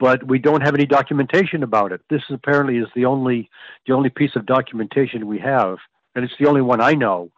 but 0.00 0.26
we 0.26 0.38
don't 0.38 0.62
have 0.62 0.74
any 0.74 0.86
documentation 0.86 1.62
about 1.62 1.92
it. 1.92 2.00
This 2.08 2.22
apparently 2.30 2.78
is 2.78 2.88
the 2.96 3.04
only 3.04 3.50
the 3.86 3.92
only 3.92 4.08
piece 4.08 4.34
of 4.34 4.46
documentation 4.46 5.26
we 5.26 5.38
have 5.38 5.76
and 6.14 6.24
it's 6.24 6.34
the 6.38 6.48
only 6.48 6.62
one 6.62 6.80
I 6.80 6.92
know. 6.92 7.30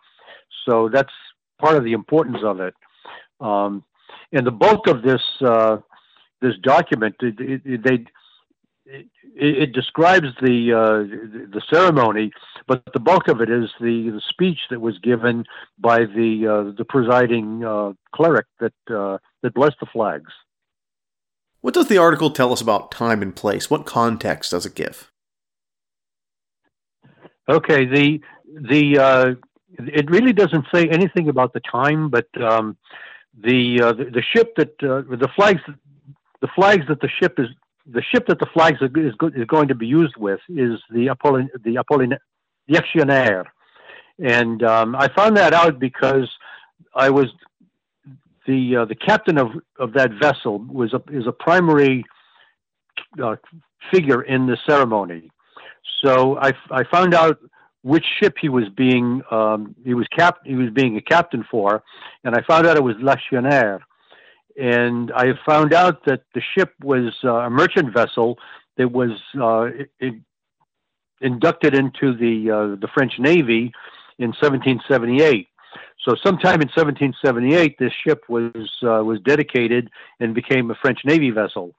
So 0.66 0.88
that's 0.88 1.12
part 1.58 1.76
of 1.76 1.84
the 1.84 1.92
importance 1.92 2.38
of 2.44 2.60
it. 2.60 2.74
Um, 3.40 3.84
and 4.32 4.46
the 4.46 4.50
bulk 4.50 4.86
of 4.86 5.02
this 5.02 5.22
uh, 5.40 5.78
this 6.40 6.54
document, 6.62 7.16
it, 7.20 7.34
it, 7.38 7.82
they 7.82 8.04
it, 8.86 9.06
it, 9.34 9.72
describes 9.72 10.28
the 10.42 10.72
uh, 10.72 11.48
the 11.52 11.62
ceremony, 11.72 12.32
but 12.66 12.82
the 12.92 13.00
bulk 13.00 13.28
of 13.28 13.40
it 13.40 13.50
is 13.50 13.70
the, 13.80 14.10
the 14.10 14.22
speech 14.28 14.58
that 14.70 14.80
was 14.80 14.98
given 14.98 15.44
by 15.78 16.00
the 16.00 16.46
uh, 16.46 16.76
the 16.76 16.84
presiding 16.84 17.64
uh, 17.64 17.92
cleric 18.14 18.46
that 18.60 18.74
uh, 18.94 19.18
that 19.42 19.54
blessed 19.54 19.76
the 19.80 19.86
flags. 19.86 20.32
What 21.60 21.74
does 21.74 21.88
the 21.88 21.98
article 21.98 22.30
tell 22.30 22.52
us 22.52 22.60
about 22.60 22.90
time 22.90 23.22
and 23.22 23.34
place? 23.34 23.70
What 23.70 23.86
context 23.86 24.50
does 24.50 24.66
it 24.66 24.74
give? 24.74 25.10
Okay, 27.48 27.84
the 27.84 28.20
the 28.46 28.98
uh, 28.98 29.34
it 29.78 30.10
really 30.10 30.32
doesn't 30.32 30.64
say 30.72 30.88
anything 30.88 31.28
about 31.28 31.52
the 31.52 31.60
time, 31.60 32.08
but 32.08 32.26
um, 32.40 32.76
the, 33.42 33.80
uh, 33.82 33.92
the, 33.92 34.04
the 34.04 34.22
ship 34.22 34.54
that 34.56 34.70
uh, 34.82 35.02
the 35.16 35.28
flags 35.34 35.60
the 36.40 36.48
flags 36.54 36.86
that 36.88 37.00
the 37.00 37.08
ship 37.08 37.38
is 37.38 37.48
the 37.86 38.02
ship 38.02 38.26
that 38.28 38.38
the 38.38 38.46
flags 38.46 38.78
is, 38.80 38.90
is 39.34 39.44
going 39.46 39.68
to 39.68 39.74
be 39.74 39.86
used 39.86 40.16
with 40.16 40.40
is 40.48 40.80
the 40.90 41.06
Apollin 41.08 41.48
the 41.64 41.74
Apollin 41.76 42.16
the 42.68 42.74
Actionnaire, 42.78 43.44
and 44.18 44.62
um, 44.62 44.94
I 44.94 45.08
found 45.08 45.36
that 45.36 45.52
out 45.52 45.78
because 45.78 46.30
I 46.94 47.10
was 47.10 47.26
the 48.46 48.76
uh, 48.76 48.84
the 48.86 48.94
captain 48.94 49.38
of, 49.38 49.48
of 49.78 49.92
that 49.94 50.12
vessel 50.12 50.58
was 50.60 50.94
a 50.94 51.02
is 51.10 51.26
a 51.26 51.32
primary 51.32 52.04
uh, 53.22 53.36
figure 53.92 54.22
in 54.22 54.46
the 54.46 54.56
ceremony. 54.66 55.30
So 56.04 56.38
I, 56.38 56.52
I 56.70 56.84
found 56.84 57.14
out 57.14 57.38
which 57.82 58.04
ship 58.18 58.36
he 58.40 58.48
was 58.48 58.64
being 58.70 59.22
um, 59.30 59.74
he 59.84 59.94
was 59.94 60.06
cap 60.08 60.38
he 60.44 60.54
was 60.54 60.70
being 60.70 60.96
a 60.96 61.02
captain 61.02 61.44
for, 61.50 61.82
and 62.24 62.34
I 62.34 62.42
found 62.42 62.66
out 62.66 62.76
it 62.76 62.82
was 62.82 62.96
L'Actionnaire, 63.00 63.80
and 64.56 65.12
I 65.12 65.34
found 65.46 65.74
out 65.74 66.04
that 66.06 66.22
the 66.34 66.42
ship 66.56 66.72
was 66.82 67.12
uh, 67.24 67.30
a 67.30 67.50
merchant 67.50 67.92
vessel 67.92 68.38
that 68.76 68.90
was 68.90 69.10
uh, 69.40 69.68
inducted 71.20 71.74
into 71.74 72.16
the 72.16 72.50
uh, 72.50 72.80
the 72.80 72.88
French 72.94 73.18
Navy 73.18 73.72
in 74.18 74.28
1778. 74.28 75.48
So 76.06 76.14
sometime 76.22 76.60
in 76.60 76.68
1778, 76.68 77.78
this 77.78 77.92
ship 78.06 78.24
was 78.28 78.52
uh, 78.82 79.02
was 79.04 79.20
dedicated 79.20 79.90
and 80.20 80.34
became 80.34 80.70
a 80.70 80.74
French 80.74 81.00
Navy 81.04 81.30
vessel. 81.30 81.74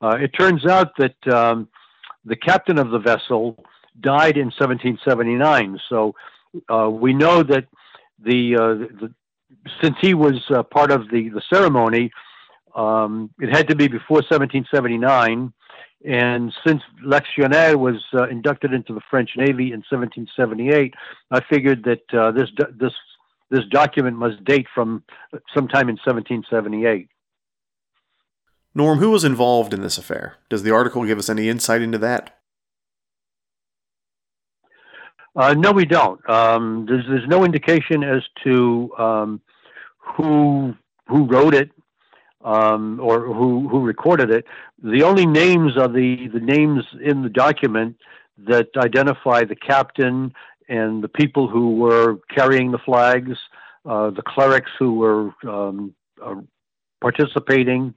Uh, 0.00 0.16
it 0.20 0.28
turns 0.38 0.66
out 0.66 0.92
that 0.98 1.32
um, 1.32 1.68
the 2.24 2.36
captain 2.36 2.78
of 2.78 2.90
the 2.90 2.98
vessel 2.98 3.56
died 4.00 4.36
in 4.36 4.46
1779. 4.46 5.78
So 5.88 6.14
uh, 6.68 6.88
we 6.90 7.12
know 7.12 7.42
that 7.42 7.66
the, 8.24 8.56
uh, 8.56 8.74
the 9.00 9.14
since 9.82 9.96
he 10.00 10.14
was 10.14 10.42
uh, 10.50 10.62
part 10.62 10.90
of 10.90 11.08
the 11.10 11.28
the 11.28 11.42
ceremony, 11.52 12.10
um, 12.74 13.30
it 13.38 13.54
had 13.54 13.68
to 13.68 13.76
be 13.76 13.88
before 13.88 14.18
1779. 14.18 15.52
And 16.04 16.52
since 16.66 16.82
L'Actionnaire 17.00 17.78
was 17.78 18.02
uh, 18.12 18.28
inducted 18.28 18.72
into 18.72 18.92
the 18.92 19.00
French 19.08 19.30
Navy 19.36 19.72
in 19.72 19.84
1778, 19.88 20.94
I 21.30 21.40
figured 21.48 21.84
that 21.84 22.02
uh, 22.12 22.32
this 22.32 22.48
this 22.78 22.92
this 23.50 23.64
document 23.70 24.16
must 24.16 24.42
date 24.44 24.66
from 24.74 25.04
sometime 25.54 25.88
in 25.88 25.98
1778. 26.04 27.08
Norm, 28.74 28.98
who 28.98 29.10
was 29.10 29.24
involved 29.24 29.74
in 29.74 29.82
this 29.82 29.98
affair? 29.98 30.36
Does 30.48 30.62
the 30.62 30.72
article 30.72 31.04
give 31.04 31.18
us 31.18 31.28
any 31.28 31.48
insight 31.48 31.82
into 31.82 31.98
that? 31.98 32.38
Uh, 35.34 35.54
no, 35.54 35.72
we 35.72 35.84
don't. 35.84 36.28
Um, 36.28 36.84
there's 36.86 37.04
there's 37.08 37.28
no 37.28 37.44
indication 37.44 38.04
as 38.04 38.22
to 38.44 38.90
um, 38.98 39.40
who 39.96 40.74
who 41.08 41.24
wrote 41.24 41.54
it 41.54 41.70
um, 42.44 43.00
or 43.00 43.26
who 43.26 43.68
who 43.68 43.80
recorded 43.80 44.30
it. 44.30 44.44
The 44.82 45.02
only 45.02 45.26
names 45.26 45.76
are 45.76 45.88
the 45.88 46.28
the 46.32 46.40
names 46.40 46.84
in 47.02 47.22
the 47.22 47.30
document 47.30 47.96
that 48.46 48.68
identify 48.76 49.44
the 49.44 49.56
captain 49.56 50.34
and 50.68 51.02
the 51.02 51.08
people 51.08 51.48
who 51.48 51.76
were 51.76 52.18
carrying 52.34 52.70
the 52.70 52.78
flags, 52.78 53.38
uh, 53.86 54.10
the 54.10 54.22
clerics 54.22 54.70
who 54.78 54.94
were 54.94 55.30
um, 55.48 55.94
uh, 56.24 56.36
participating 57.00 57.94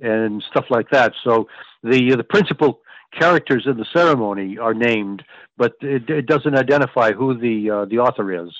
and 0.00 0.42
stuff 0.50 0.66
like 0.70 0.90
that. 0.90 1.12
So 1.22 1.48
the 1.82 2.14
the 2.16 2.24
principal 2.24 2.80
characters 3.18 3.64
in 3.66 3.76
the 3.76 3.86
ceremony 3.92 4.58
are 4.58 4.74
named, 4.74 5.22
but 5.56 5.74
it, 5.80 6.08
it 6.10 6.26
doesn't 6.26 6.56
identify 6.56 7.12
who 7.12 7.38
the 7.38 7.70
uh, 7.70 7.84
the 7.84 7.98
author 7.98 8.44
is. 8.44 8.50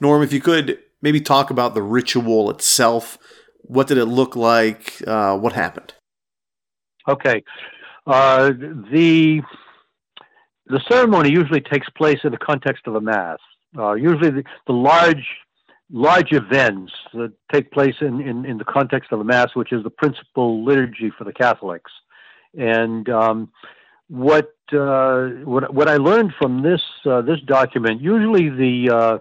Norm, 0.00 0.22
if 0.22 0.32
you 0.32 0.40
could 0.40 0.78
maybe 1.02 1.20
talk 1.20 1.50
about 1.50 1.74
the 1.74 1.82
ritual 1.82 2.50
itself. 2.50 3.18
What 3.62 3.86
did 3.86 3.98
it 3.98 4.06
look 4.06 4.34
like? 4.36 5.02
Uh, 5.06 5.36
what 5.36 5.52
happened? 5.52 5.92
Okay, 7.06 7.42
uh, 8.06 8.48
the 8.48 9.42
the 10.66 10.80
ceremony 10.88 11.30
usually 11.30 11.60
takes 11.60 11.88
place 11.90 12.18
in 12.24 12.30
the 12.30 12.38
context 12.38 12.86
of 12.86 12.94
a 12.94 13.00
mass. 13.00 13.38
Uh, 13.76 13.94
usually, 13.94 14.30
the, 14.30 14.44
the 14.66 14.72
large 14.72 15.26
large 15.90 16.32
events 16.32 16.92
that 17.14 17.32
take 17.52 17.70
place 17.72 17.94
in, 18.00 18.20
in, 18.20 18.44
in, 18.44 18.58
the 18.58 18.64
context 18.64 19.10
of 19.12 19.20
a 19.20 19.24
mass, 19.24 19.54
which 19.54 19.72
is 19.72 19.82
the 19.82 19.90
principal 19.90 20.64
liturgy 20.64 21.10
for 21.16 21.24
the 21.24 21.32
Catholics. 21.32 21.90
And 22.56 23.08
um, 23.08 23.50
what 24.08 24.52
uh, 24.72 25.28
what 25.44 25.72
what 25.72 25.88
I 25.88 25.96
learned 25.96 26.32
from 26.38 26.62
this 26.62 26.82
uh, 27.06 27.22
this 27.22 27.40
document, 27.46 28.00
usually 28.00 28.48
the 28.48 28.94
uh, 28.94 29.18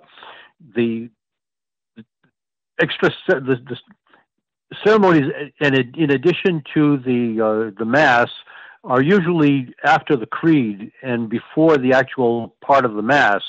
the 0.76 1.10
extra 2.82 3.12
the, 3.28 3.58
the 3.70 3.78
ceremonies, 4.84 5.32
and 5.60 5.76
in 5.96 6.12
addition 6.12 6.64
to 6.74 6.98
the 6.98 7.42
uh, 7.42 7.78
the 7.78 7.86
mass, 7.86 8.30
are 8.84 9.02
usually 9.02 9.74
after 9.84 10.16
the 10.16 10.26
creed 10.26 10.92
and 11.02 11.30
before 11.30 11.78
the 11.78 11.94
actual 11.94 12.56
part 12.62 12.86
of 12.86 12.94
the 12.94 13.02
mass. 13.02 13.42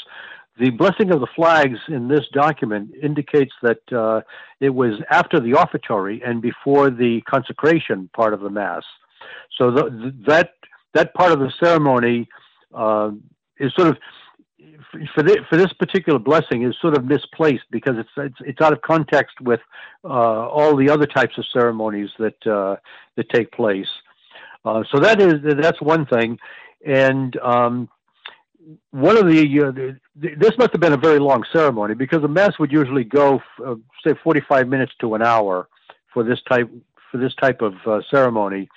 The 0.58 0.70
blessing 0.70 1.12
of 1.12 1.20
the 1.20 1.28
flags 1.36 1.78
in 1.88 2.08
this 2.08 2.24
document 2.32 2.90
indicates 3.00 3.52
that 3.62 3.92
uh, 3.92 4.22
it 4.60 4.70
was 4.70 5.00
after 5.10 5.38
the 5.40 5.54
offertory 5.54 6.20
and 6.24 6.42
before 6.42 6.90
the 6.90 7.20
consecration 7.22 8.10
part 8.12 8.34
of 8.34 8.40
the 8.40 8.50
mass. 8.50 8.82
So 9.56 9.70
the, 9.70 10.14
that 10.26 10.54
that 10.94 11.14
part 11.14 11.32
of 11.32 11.38
the 11.38 11.52
ceremony 11.62 12.28
uh, 12.74 13.10
is 13.58 13.72
sort 13.74 13.88
of 13.88 13.98
for 15.14 15.22
the, 15.22 15.38
for 15.48 15.56
this 15.56 15.72
particular 15.74 16.18
blessing 16.18 16.62
is 16.62 16.74
sort 16.80 16.96
of 16.96 17.04
misplaced 17.04 17.64
because 17.70 17.96
it's 17.98 18.10
it's, 18.16 18.36
it's 18.40 18.60
out 18.60 18.72
of 18.72 18.80
context 18.82 19.40
with 19.40 19.60
uh, 20.04 20.08
all 20.08 20.76
the 20.76 20.90
other 20.90 21.06
types 21.06 21.36
of 21.38 21.44
ceremonies 21.52 22.10
that 22.18 22.46
uh, 22.46 22.76
that 23.16 23.28
take 23.30 23.52
place. 23.52 23.88
Uh, 24.64 24.82
so 24.90 24.98
that 25.00 25.20
is 25.20 25.34
that's 25.60 25.80
one 25.80 26.04
thing, 26.06 26.38
and 26.84 27.36
um, 27.38 27.88
one 28.90 29.16
of 29.16 29.26
the, 29.26 29.40
uh, 29.60 29.70
the, 29.72 30.34
this 30.36 30.52
must 30.58 30.72
have 30.72 30.80
been 30.80 30.92
a 30.92 30.98
very 30.98 31.18
long 31.18 31.44
ceremony 31.52 31.94
because 31.94 32.22
the 32.22 32.28
mass 32.28 32.58
would 32.58 32.72
usually 32.72 33.04
go 33.04 33.40
uh, 33.64 33.74
say 34.06 34.14
45 34.22 34.68
minutes 34.68 34.92
to 35.00 35.14
an 35.14 35.22
hour 35.22 35.68
for 36.12 36.22
this 36.22 36.40
type 36.48 36.70
for 37.10 37.16
this 37.18 37.34
type 37.36 37.62
of 37.62 37.74
uh, 37.86 38.00
ceremony. 38.10 38.68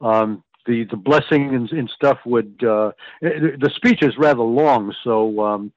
Um, 0.00 0.42
the 0.66 0.84
the 0.84 0.96
blessing 0.96 1.54
and, 1.54 1.70
and 1.72 1.90
stuff 1.90 2.18
would 2.24 2.62
uh, 2.64 2.92
the 3.20 3.70
speech 3.74 4.02
is 4.02 4.16
rather 4.18 4.42
long, 4.42 4.94
so 5.04 5.40
um, 5.40 5.72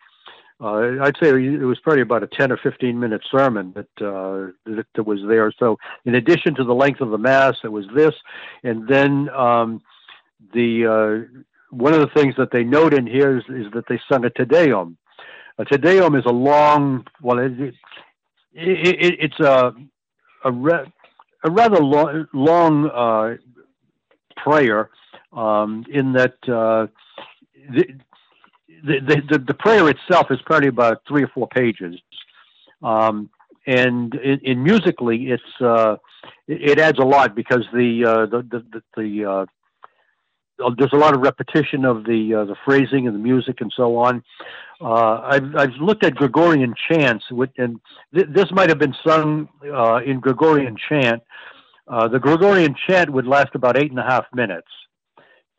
uh, 0.60 1.02
I'd 1.02 1.18
say 1.22 1.30
it 1.30 1.64
was 1.64 1.80
probably 1.80 2.02
about 2.02 2.24
a 2.24 2.28
ten 2.28 2.52
or 2.52 2.58
fifteen 2.58 3.00
minute 3.00 3.22
sermon 3.32 3.74
that, 3.76 4.06
uh, 4.06 4.52
that, 4.66 4.86
that 4.96 5.04
was 5.04 5.20
there. 5.28 5.52
So 5.58 5.78
in 6.06 6.16
addition 6.16 6.56
to 6.56 6.64
the 6.64 6.76
length 6.76 7.02
of 7.02 7.10
the 7.10 7.18
mass, 7.18 7.56
it 7.64 7.72
was 7.72 7.86
this, 7.96 8.14
and 8.64 8.88
then 8.88 9.30
um, 9.30 9.82
the 10.54 10.86
uh, 10.86 11.42
one 11.72 11.94
of 11.94 12.02
the 12.02 12.22
things 12.22 12.36
that 12.38 12.52
they 12.52 12.64
note 12.64 12.94
in 12.94 13.08
here 13.08 13.38
is, 13.38 13.44
is 13.50 13.72
that 13.74 13.86
they 13.90 14.00
sung 14.10 14.24
a 14.26 14.30
Te 14.30 14.46
Deum. 14.46 14.98
A 15.58 15.66
Te 15.66 15.78
Deum 15.78 16.16
is 16.16 16.26
a 16.26 16.32
long, 16.32 17.06
well, 17.22 17.40
it, 17.40 17.52
it, 17.60 17.76
it, 18.54 19.18
it's 19.20 19.40
a 19.40 19.74
a, 20.44 20.52
re, 20.52 20.92
a 21.44 21.52
rather 21.52 21.80
long, 21.80 22.28
long 22.34 22.90
uh, 22.90 23.36
prayer 24.38 24.90
um, 25.34 25.86
in 25.92 26.14
that 26.14 26.36
uh, 26.48 26.88
the, 27.70 27.86
the, 28.84 29.22
the, 29.30 29.40
the, 29.48 29.54
prayer 29.54 29.90
itself 29.90 30.28
is 30.32 30.40
probably 30.46 30.68
about 30.68 31.02
three 31.08 31.24
or 31.24 31.28
four 31.28 31.48
pages. 31.48 31.96
Um, 32.82 33.30
and 33.68 34.14
in, 34.16 34.40
in, 34.40 34.64
musically, 34.64 35.30
it's 35.30 35.62
uh, 35.62 35.98
it, 36.48 36.80
adds 36.80 36.98
a 36.98 37.04
lot 37.04 37.36
because 37.36 37.64
the 37.74 38.04
uh, 38.04 38.26
the 38.26 38.42
the, 38.42 38.84
the 38.98 39.26
uh, 39.26 39.46
there's 40.78 40.94
a 40.94 40.98
lot 40.98 41.14
of 41.14 41.22
repetition 41.22 41.86
of 41.86 42.04
the 42.06 42.36
uh, 42.36 42.46
the 42.46 42.56
phrasing 42.66 43.08
and 43.08 43.16
the 43.16 43.20
music 43.20 43.62
and 43.62 43.72
so 43.76 43.98
on. 43.98 44.24
Uh, 44.80 45.22
I've 45.22 45.56
I've 45.56 45.76
looked 45.80 46.04
at 46.04 46.16
Gregorian 46.16 46.74
chants, 46.90 47.26
and 47.58 47.80
th- 48.14 48.28
this 48.30 48.52
might 48.52 48.70
have 48.70 48.80
been 48.80 48.96
sung 49.06 49.50
uh, 49.64 50.00
in 50.06 50.20
Gregorian 50.20 50.76
chant, 50.90 51.22
uh, 51.92 52.08
the 52.08 52.20
Gregorian 52.20 52.74
chant 52.88 53.10
would 53.10 53.28
last 53.28 53.50
about 53.54 53.78
eight 53.78 53.92
and 53.92 54.00
a 54.00 54.04
half 54.04 54.26
minutes. 54.34 54.68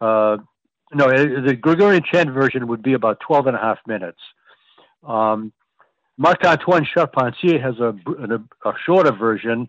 Uh, 0.01 0.39
no, 0.95 1.09
the 1.09 1.55
Gregorian 1.55 2.03
chant 2.11 2.31
version 2.31 2.69
would 2.69 2.83
be 2.83 2.95
about 2.95 3.21
12 3.21 3.49
and 3.49 3.57
a 3.57 3.61
half 3.61 3.79
minutes. 3.87 4.19
Um, 5.07 5.53
Marc 6.17 6.45
Antoine 6.45 6.87
Charpentier 6.87 7.61
has 7.61 7.79
a, 7.79 7.95
a, 8.07 8.69
a, 8.69 8.73
shorter 8.85 9.13
version, 9.13 9.69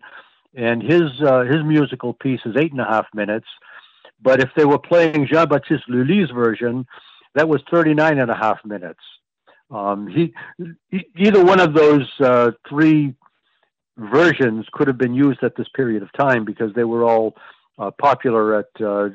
and 0.54 0.82
his 0.82 1.02
uh, 1.26 1.40
his 1.40 1.64
musical 1.64 2.12
piece 2.14 2.40
is 2.44 2.54
eight 2.56 2.72
and 2.72 2.80
a 2.80 2.84
half 2.84 3.06
minutes. 3.14 3.46
But 4.22 4.40
if 4.40 4.50
they 4.56 4.64
were 4.64 4.78
playing 4.78 5.26
Jean 5.30 5.48
Baptiste 5.48 5.88
Lully's 5.88 6.30
version, 6.30 6.86
that 7.34 7.48
was 7.48 7.60
39 7.70 8.18
and 8.18 8.30
a 8.30 8.34
half 8.34 8.58
minutes. 8.64 9.00
Um, 9.70 10.06
he, 10.06 10.32
he, 10.90 11.06
either 11.16 11.44
one 11.44 11.60
of 11.60 11.74
those 11.74 12.08
uh, 12.20 12.52
three 12.68 13.14
versions 13.96 14.66
could 14.72 14.88
have 14.88 14.98
been 14.98 15.14
used 15.14 15.42
at 15.42 15.56
this 15.56 15.68
period 15.74 16.02
of 16.02 16.12
time 16.12 16.44
because 16.44 16.72
they 16.74 16.84
were 16.84 17.04
all 17.04 17.36
uh, 17.78 17.90
popular 18.00 18.58
at 18.58 18.84
uh, 18.84 19.08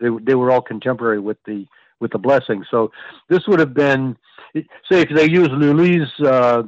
they 0.00 0.08
they 0.22 0.34
were 0.34 0.50
all 0.50 0.62
contemporary 0.62 1.20
with 1.20 1.38
the 1.46 1.66
with 2.00 2.12
the 2.12 2.18
blessing. 2.18 2.64
So 2.70 2.92
this 3.28 3.46
would 3.46 3.60
have 3.60 3.74
been 3.74 4.16
say 4.54 5.02
if 5.02 5.08
they 5.14 5.28
use 5.28 5.48
Lully's 5.50 6.08
uh, 6.20 6.62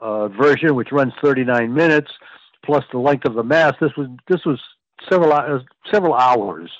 uh, 0.00 0.28
version, 0.28 0.74
which 0.74 0.92
runs 0.92 1.12
39 1.22 1.72
minutes, 1.72 2.10
plus 2.64 2.84
the 2.92 2.98
length 2.98 3.26
of 3.26 3.34
the 3.34 3.42
mass. 3.42 3.74
This 3.80 3.92
was 3.96 4.08
this 4.28 4.44
was 4.44 4.60
several 5.10 5.32
uh, 5.32 5.58
several 5.92 6.14
hours, 6.14 6.70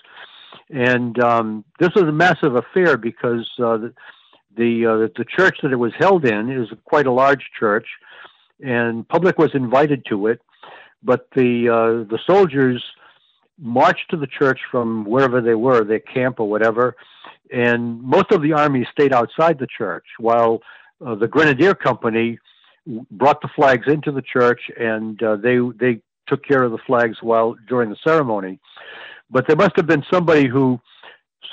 and 0.71 1.19
um, 1.23 1.65
this 1.79 1.91
was 1.95 2.05
a 2.05 2.13
massive 2.13 2.57
affair 2.57 2.97
because 2.97 3.49
uh, 3.59 3.77
the 3.77 3.95
the, 4.57 4.85
uh, 4.85 5.09
the 5.17 5.25
church 5.25 5.59
that 5.63 5.71
it 5.71 5.77
was 5.77 5.93
held 5.99 6.25
in 6.25 6.51
is 6.51 6.69
quite 6.85 7.07
a 7.07 7.13
large 7.13 7.51
church 7.59 7.87
and 8.63 9.09
public 9.09 9.39
was 9.39 9.55
invited 9.55 10.05
to 10.07 10.27
it, 10.27 10.43
but 11.03 11.29
the 11.35 11.69
uh, 11.69 12.09
the 12.11 12.19
soldiers 12.27 12.85
marched 13.59 14.11
to 14.11 14.17
the 14.17 14.27
church 14.27 14.59
from 14.71 15.05
wherever 15.05 15.41
they 15.41 15.55
were, 15.55 15.85
their 15.85 16.01
camp 16.01 16.41
or 16.41 16.49
whatever, 16.49 16.97
and 17.53 18.03
most 18.03 18.31
of 18.33 18.43
the 18.43 18.53
army 18.53 18.87
stayed 18.93 19.13
outside 19.13 19.59
the 19.59 19.67
church 19.67 20.05
while 20.19 20.61
uh, 21.05 21.15
the 21.15 21.29
Grenadier 21.29 21.75
Company 21.75 22.39
brought 23.11 23.41
the 23.41 23.49
flags 23.55 23.87
into 23.87 24.11
the 24.11 24.23
church 24.23 24.61
and 24.79 25.23
uh, 25.23 25.37
they 25.37 25.59
they 25.79 26.01
took 26.27 26.45
care 26.45 26.63
of 26.63 26.73
the 26.73 26.79
flags 26.87 27.19
while 27.23 27.57
during 27.69 27.91
the 27.91 27.97
ceremony. 28.05 28.59
But 29.31 29.47
there 29.47 29.57
must 29.57 29.77
have 29.77 29.87
been 29.87 30.05
somebody 30.11 30.49
who 30.49 30.81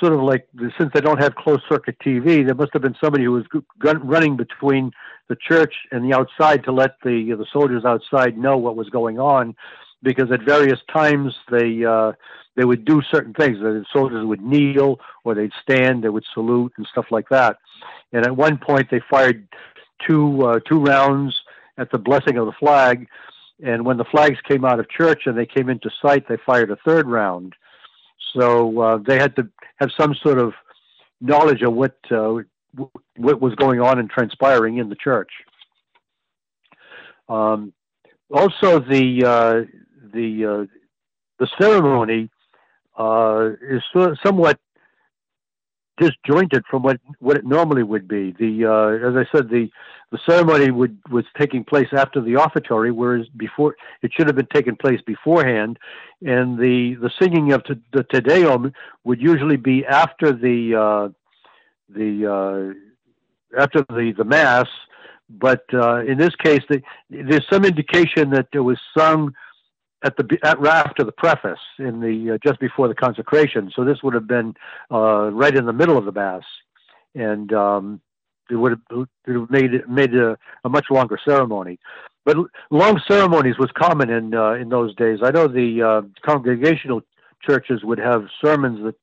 sort 0.00 0.12
of 0.12 0.20
like 0.20 0.46
since 0.78 0.90
they 0.94 1.00
don't 1.00 1.20
have 1.20 1.34
closed 1.34 1.62
circuit 1.68 1.96
TV, 2.04 2.44
there 2.44 2.54
must 2.54 2.72
have 2.72 2.82
been 2.82 2.96
somebody 3.02 3.24
who 3.24 3.32
was 3.32 3.44
running 3.82 4.36
between 4.36 4.90
the 5.28 5.36
church 5.36 5.74
and 5.92 6.04
the 6.04 6.16
outside 6.16 6.64
to 6.64 6.72
let 6.72 6.96
the 7.02 7.32
the 7.32 7.46
soldiers 7.52 7.84
outside 7.84 8.36
know 8.38 8.56
what 8.56 8.76
was 8.76 8.88
going 8.90 9.18
on, 9.18 9.54
because 10.02 10.30
at 10.30 10.42
various 10.42 10.78
times 10.92 11.34
they 11.50 11.84
uh, 11.84 12.12
they 12.56 12.64
would 12.64 12.84
do 12.84 13.02
certain 13.10 13.34
things. 13.34 13.58
The 13.58 13.84
soldiers 13.92 14.24
would 14.26 14.42
kneel 14.42 14.98
or 15.24 15.34
they'd 15.34 15.52
stand, 15.62 16.02
they 16.02 16.08
would 16.08 16.24
salute 16.34 16.72
and 16.76 16.86
stuff 16.90 17.06
like 17.10 17.28
that. 17.28 17.56
And 18.12 18.26
at 18.26 18.36
one 18.36 18.58
point, 18.58 18.88
they 18.90 19.00
fired 19.10 19.48
two 20.06 20.42
uh, 20.46 20.60
two 20.68 20.80
rounds 20.80 21.36
at 21.76 21.90
the 21.90 21.98
blessing 21.98 22.36
of 22.36 22.46
the 22.46 22.52
flag. 22.52 23.06
And 23.62 23.84
when 23.84 23.96
the 23.96 24.04
flags 24.04 24.38
came 24.46 24.64
out 24.64 24.78
of 24.78 24.88
church 24.88 25.22
and 25.26 25.36
they 25.36 25.46
came 25.46 25.68
into 25.68 25.90
sight, 26.00 26.28
they 26.28 26.36
fired 26.46 26.70
a 26.70 26.76
third 26.84 27.06
round. 27.08 27.54
So 28.38 28.80
uh, 28.80 28.98
they 29.06 29.18
had 29.18 29.34
to 29.36 29.48
have 29.76 29.90
some 29.98 30.14
sort 30.22 30.38
of 30.38 30.52
knowledge 31.20 31.62
of 31.62 31.72
what 31.72 31.96
uh, 32.10 32.36
what 33.16 33.40
was 33.40 33.54
going 33.56 33.80
on 33.80 33.98
and 33.98 34.08
transpiring 34.08 34.78
in 34.78 34.88
the 34.88 34.94
church. 34.94 35.30
Um, 37.28 37.72
also, 38.30 38.78
the 38.78 39.24
uh, 39.24 39.78
the 40.12 40.46
uh, 40.46 40.66
the 41.38 41.48
ceremony 41.60 42.30
uh, 42.96 43.50
is 43.60 43.82
somewhat 44.24 44.58
disjointed 45.98 46.64
from 46.70 46.82
what, 46.82 47.00
what 47.18 47.36
it 47.36 47.44
normally 47.44 47.82
would 47.82 48.08
be. 48.08 48.34
The 48.38 48.64
uh, 48.64 49.08
as 49.08 49.16
I 49.16 49.36
said, 49.36 49.50
the 49.50 49.70
the 50.10 50.18
ceremony 50.26 50.70
would 50.70 50.98
was 51.10 51.24
taking 51.38 51.64
place 51.64 51.88
after 51.92 52.20
the 52.20 52.36
offertory, 52.36 52.90
whereas 52.90 53.26
before 53.36 53.76
it 54.02 54.10
should 54.14 54.26
have 54.26 54.36
been 54.36 54.48
taking 54.52 54.76
place 54.76 55.00
beforehand, 55.06 55.78
and 56.24 56.58
the 56.58 56.94
the 56.94 57.10
singing 57.20 57.52
of 57.52 57.64
te, 57.64 57.74
the 57.92 58.04
Te 58.04 58.20
Deum 58.20 58.72
would 59.04 59.20
usually 59.20 59.56
be 59.56 59.84
after 59.84 60.32
the 60.32 60.74
uh, 60.74 61.08
the 61.88 62.74
uh, 63.56 63.60
after 63.60 63.84
the 63.90 64.14
the 64.16 64.24
mass. 64.24 64.66
But 65.30 65.64
uh, 65.74 66.04
in 66.06 66.16
this 66.16 66.34
case, 66.36 66.62
the, 66.70 66.80
there's 67.10 67.46
some 67.50 67.66
indication 67.66 68.30
that 68.30 68.48
it 68.52 68.60
was 68.60 68.78
sung 68.96 69.34
at 70.02 70.16
the 70.16 70.38
at 70.42 70.64
after 70.64 71.04
the 71.04 71.12
preface 71.12 71.58
in 71.78 72.00
the 72.00 72.34
uh, 72.34 72.38
just 72.46 72.60
before 72.60 72.88
the 72.88 72.94
consecration. 72.94 73.70
So 73.74 73.84
this 73.84 74.02
would 74.02 74.14
have 74.14 74.26
been 74.26 74.54
uh, 74.90 75.30
right 75.32 75.54
in 75.56 75.66
the 75.66 75.72
middle 75.72 75.98
of 75.98 76.04
the 76.04 76.12
mass, 76.12 76.42
and 77.14 77.52
um, 77.52 78.00
it 78.50 78.56
would 78.56 78.72
have, 78.72 78.80
it 78.90 78.96
would 79.26 79.40
have 79.40 79.50
made 79.50 79.88
made 79.88 80.14
a, 80.14 80.38
a, 80.64 80.68
much 80.68 80.86
longer 80.90 81.18
ceremony. 81.24 81.78
But 82.24 82.36
long 82.70 83.00
ceremonies 83.08 83.58
was 83.58 83.70
common 83.76 84.10
in 84.10 84.34
uh, 84.34 84.52
in 84.52 84.68
those 84.68 84.94
days. 84.94 85.18
I 85.22 85.30
know 85.30 85.48
the 85.48 85.82
uh, 85.82 86.02
congregational 86.24 87.02
churches 87.42 87.82
would 87.82 87.98
have 87.98 88.26
sermons 88.44 88.84
that 88.84 88.94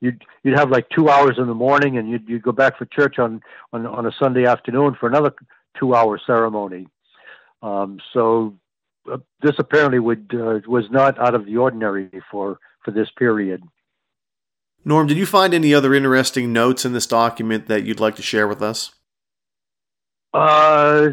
you'd 0.00 0.22
you'd 0.44 0.58
have 0.58 0.70
like 0.70 0.88
two 0.90 1.08
hours 1.08 1.36
in 1.38 1.46
the 1.48 1.54
morning, 1.54 1.98
and 1.98 2.08
you'd 2.08 2.28
you'd 2.28 2.42
go 2.42 2.52
back 2.52 2.78
for 2.78 2.84
church 2.86 3.18
on 3.18 3.42
on 3.72 3.86
on 3.86 4.06
a 4.06 4.12
Sunday 4.20 4.46
afternoon 4.46 4.96
for 4.98 5.08
another 5.08 5.34
two 5.78 5.94
hour 5.94 6.20
ceremony. 6.24 6.86
Um, 7.62 7.98
so 8.12 8.54
this 9.42 9.54
apparently 9.58 9.98
would 9.98 10.30
uh, 10.34 10.60
was 10.66 10.84
not 10.90 11.18
out 11.18 11.34
of 11.34 11.46
the 11.46 11.56
ordinary 11.56 12.10
for 12.30 12.58
for 12.84 12.90
this 12.90 13.08
period. 13.18 13.62
Norm, 14.84 15.06
did 15.06 15.16
you 15.16 15.26
find 15.26 15.54
any 15.54 15.72
other 15.72 15.94
interesting 15.94 16.52
notes 16.52 16.84
in 16.84 16.92
this 16.92 17.06
document 17.06 17.68
that 17.68 17.84
you'd 17.84 18.00
like 18.00 18.16
to 18.16 18.22
share 18.22 18.46
with 18.46 18.62
us? 18.62 18.92
Uh, 20.34 21.10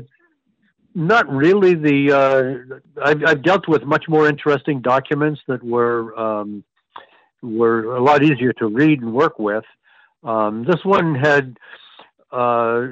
not 0.94 1.30
really. 1.30 1.76
The 1.76 2.12
uh, 2.12 3.02
I've, 3.02 3.24
I've, 3.24 3.44
dealt 3.44 3.68
with 3.68 3.84
much 3.84 4.06
more 4.10 4.28
interesting 4.28 4.82
documents 4.82 5.40
that 5.48 5.64
were 5.64 6.18
um, 6.20 6.64
were 7.42 7.96
a 7.96 8.04
lot 8.04 8.24
easier 8.24 8.52
to 8.54 8.68
read 8.68 9.02
and 9.02 9.14
work 9.14 9.40
with. 9.40 9.64
Um, 10.24 10.66
this 10.66 10.84
one 10.84 11.16
had. 11.16 11.58
Uh, 12.32 12.88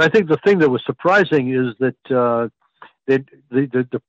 I 0.00 0.08
think 0.12 0.28
the 0.28 0.38
thing 0.44 0.58
that 0.58 0.68
was 0.68 0.82
surprising 0.84 1.54
is 1.54 1.76
that 1.78 2.16
uh, 2.16 2.48
the, 3.06 3.24
the, 3.50 3.88
the 3.92 4.02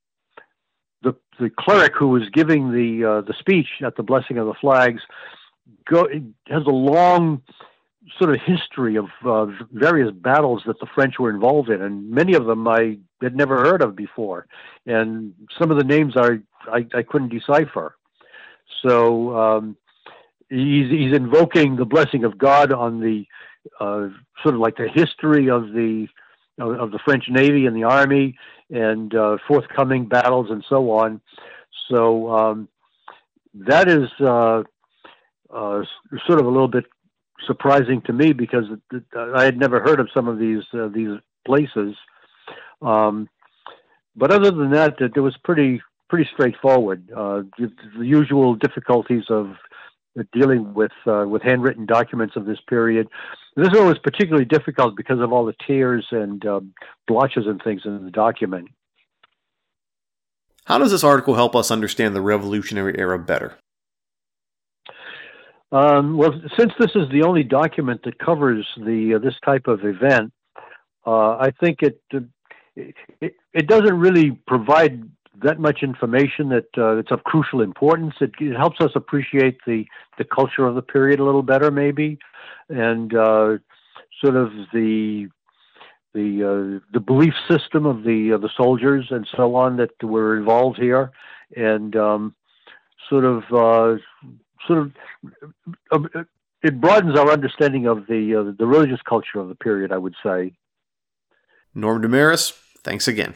the 1.04 1.16
the 1.40 1.50
cleric 1.50 1.94
who 1.96 2.10
was 2.10 2.24
giving 2.34 2.72
the 2.72 3.06
uh, 3.06 3.22
the 3.22 3.34
speech 3.40 3.68
at 3.86 3.96
the 3.96 4.04
blessing 4.04 4.38
of 4.38 4.48
the 4.48 4.54
flags 4.54 5.02
go 5.86 6.08
has 6.48 6.64
a 6.66 6.70
long 6.70 7.42
sort 8.20 8.34
of 8.34 8.42
history 8.42 8.98
of 8.98 9.06
uh, 9.26 9.46
various 9.72 10.12
battles 10.12 10.64
that 10.66 10.80
the 10.80 10.88
French 10.94 11.20
were 11.20 11.30
involved 11.30 11.70
in, 11.70 11.82
and 11.82 12.10
many 12.10 12.34
of 12.34 12.46
them 12.46 12.68
I 12.68 12.98
had 13.22 13.36
never 13.36 13.58
heard 13.58 13.82
of 13.82 13.96
before, 13.96 14.48
and 14.86 15.34
some 15.60 15.72
of 15.72 15.78
the 15.78 15.84
names 15.84 16.14
I 16.16 16.40
I, 16.68 16.86
I 16.94 17.04
couldn't 17.04 17.30
decipher. 17.30 17.96
So 18.86 19.38
um, 19.38 19.78
he's 20.50 20.90
he's 20.90 21.14
invoking 21.14 21.76
the 21.76 21.86
blessing 21.86 22.24
of 22.24 22.38
God 22.38 22.72
on 22.72 23.00
the 23.00 23.26
uh, 23.80 24.10
sort 24.44 24.56
of 24.56 24.62
like 24.62 24.78
the 24.78 24.90
history 24.94 25.50
of 25.50 25.72
the 25.72 26.08
of 26.62 26.92
the 26.92 27.00
French 27.04 27.26
Navy 27.30 27.66
and 27.66 27.76
the 27.76 27.84
Army 27.84 28.38
and 28.70 29.14
uh, 29.14 29.38
forthcoming 29.48 30.06
battles 30.06 30.48
and 30.50 30.64
so 30.70 30.92
on. 30.92 31.22
So 31.90 32.30
um, 32.30 32.68
that 33.54 33.90
is 33.90 34.10
uh, 34.20 34.64
uh, 35.54 35.84
sort 36.26 36.40
of 36.40 36.46
a 36.46 36.50
little 36.50 36.68
bit 36.68 36.86
surprising 37.46 38.02
to 38.04 38.14
me 38.14 38.34
because 38.34 38.66
I 39.16 39.44
had 39.44 39.58
never 39.58 39.82
heard 39.82 40.00
of 40.00 40.10
some 40.14 40.28
of 40.28 40.38
these 40.38 40.64
uh, 40.74 40.88
these 40.88 41.18
places. 41.46 41.96
Um, 42.82 43.30
but 44.16 44.32
other 44.32 44.52
than 44.52 44.72
that, 44.72 45.00
it, 45.00 45.18
was 45.20 45.36
pretty 45.44 45.82
pretty 46.10 46.30
straightforward. 46.34 47.10
Uh, 47.12 47.44
the, 47.58 47.72
usual 48.00 48.56
difficulties 48.56 49.24
of 49.30 49.56
dealing 50.34 50.74
with 50.74 50.92
uh, 51.06 51.26
with 51.28 51.42
handwritten 51.42 51.86
documents 51.86 52.36
of 52.36 52.46
this 52.46 52.60
period. 52.68 53.08
This 53.56 53.70
one 53.72 53.88
was 53.88 53.98
particularly 54.00 54.46
difficult 54.46 54.96
because 54.96 55.20
of 55.20 55.32
all 55.34 55.46
the 55.46 55.56
tears 55.66 56.06
and 56.12 56.46
um, 56.46 56.74
blotches 57.08 57.46
and 57.48 57.62
things 57.64 57.82
in 57.86 58.06
the 58.06 58.12
document. 58.12 58.70
How 60.66 60.78
does 60.78 60.92
this 60.92 61.04
article 61.04 61.36
help 61.36 61.56
us 61.56 61.72
understand 61.72 62.16
the 62.16 62.22
Revolutionary 62.22 62.98
Era 62.98 63.20
better? 63.20 63.58
Um, 65.72 66.18
well, 66.18 66.34
since 66.58 66.74
this 66.80 66.92
is 66.96 67.10
the 67.12 67.24
only 67.24 67.44
document 67.44 68.02
that 68.04 68.20
covers 68.20 68.68
the 68.78 69.16
uh, 69.16 69.20
this 69.20 69.36
type 69.46 69.68
of 69.68 69.86
event, 69.86 70.34
uh, 71.06 71.38
I 71.38 71.52
think 71.60 71.82
it, 71.82 72.02
it 72.76 73.34
it 73.54 73.68
doesn't 73.68 73.98
really 73.98 74.32
provide 74.48 75.10
that 75.44 75.60
much 75.60 75.84
information 75.84 76.50
that 76.50 76.68
uh, 76.78 76.98
it's 76.98 77.12
of 77.12 77.24
crucial 77.24 77.62
importance. 77.62 78.14
It, 78.22 78.32
it, 78.40 78.56
helps 78.56 78.80
us 78.82 78.92
appreciate 78.96 79.58
the 79.66 79.86
the 80.18 80.24
culture 80.24 80.66
of 80.66 80.76
the 80.76 80.82
period 80.82 81.20
a 81.20 81.24
little 81.24 81.44
better, 81.44 81.72
maybe, 81.72 82.20
and 82.70 83.14
uh, 83.14 83.58
sort 84.24 84.36
of 84.36 84.52
the 84.74 85.28
the 86.14 86.44
uh, 86.44 86.86
the 86.94 87.00
belief 87.00 87.34
system 87.50 87.86
of 87.86 88.04
the 88.04 88.34
uh, 88.34 88.38
the 88.38 88.50
soldiers 88.56 89.08
and 89.10 89.28
so 89.36 89.56
on 89.56 89.78
that 89.78 89.92
were 90.04 90.38
involved 90.38 90.78
here, 90.78 91.12
and 91.56 91.96
um, 91.96 92.36
sort 93.10 93.26
of 93.26 93.44
uh, 93.52 93.98
sort 94.68 94.80
of 94.80 94.92
uh, 95.92 96.24
it 96.64 96.80
broadens 96.80 97.18
our 97.18 97.32
understanding 97.32 97.88
of 97.88 98.08
the 98.08 98.54
the 98.58 98.68
religious 98.68 99.02
culture 99.08 99.40
of 99.40 99.50
the 99.50 99.56
period. 99.56 99.92
I 99.92 99.98
would 99.98 100.16
say. 100.24 100.54
Norm 101.74 102.02
Desmarais, 102.02 102.52
thanks 102.84 103.08
again. 103.08 103.36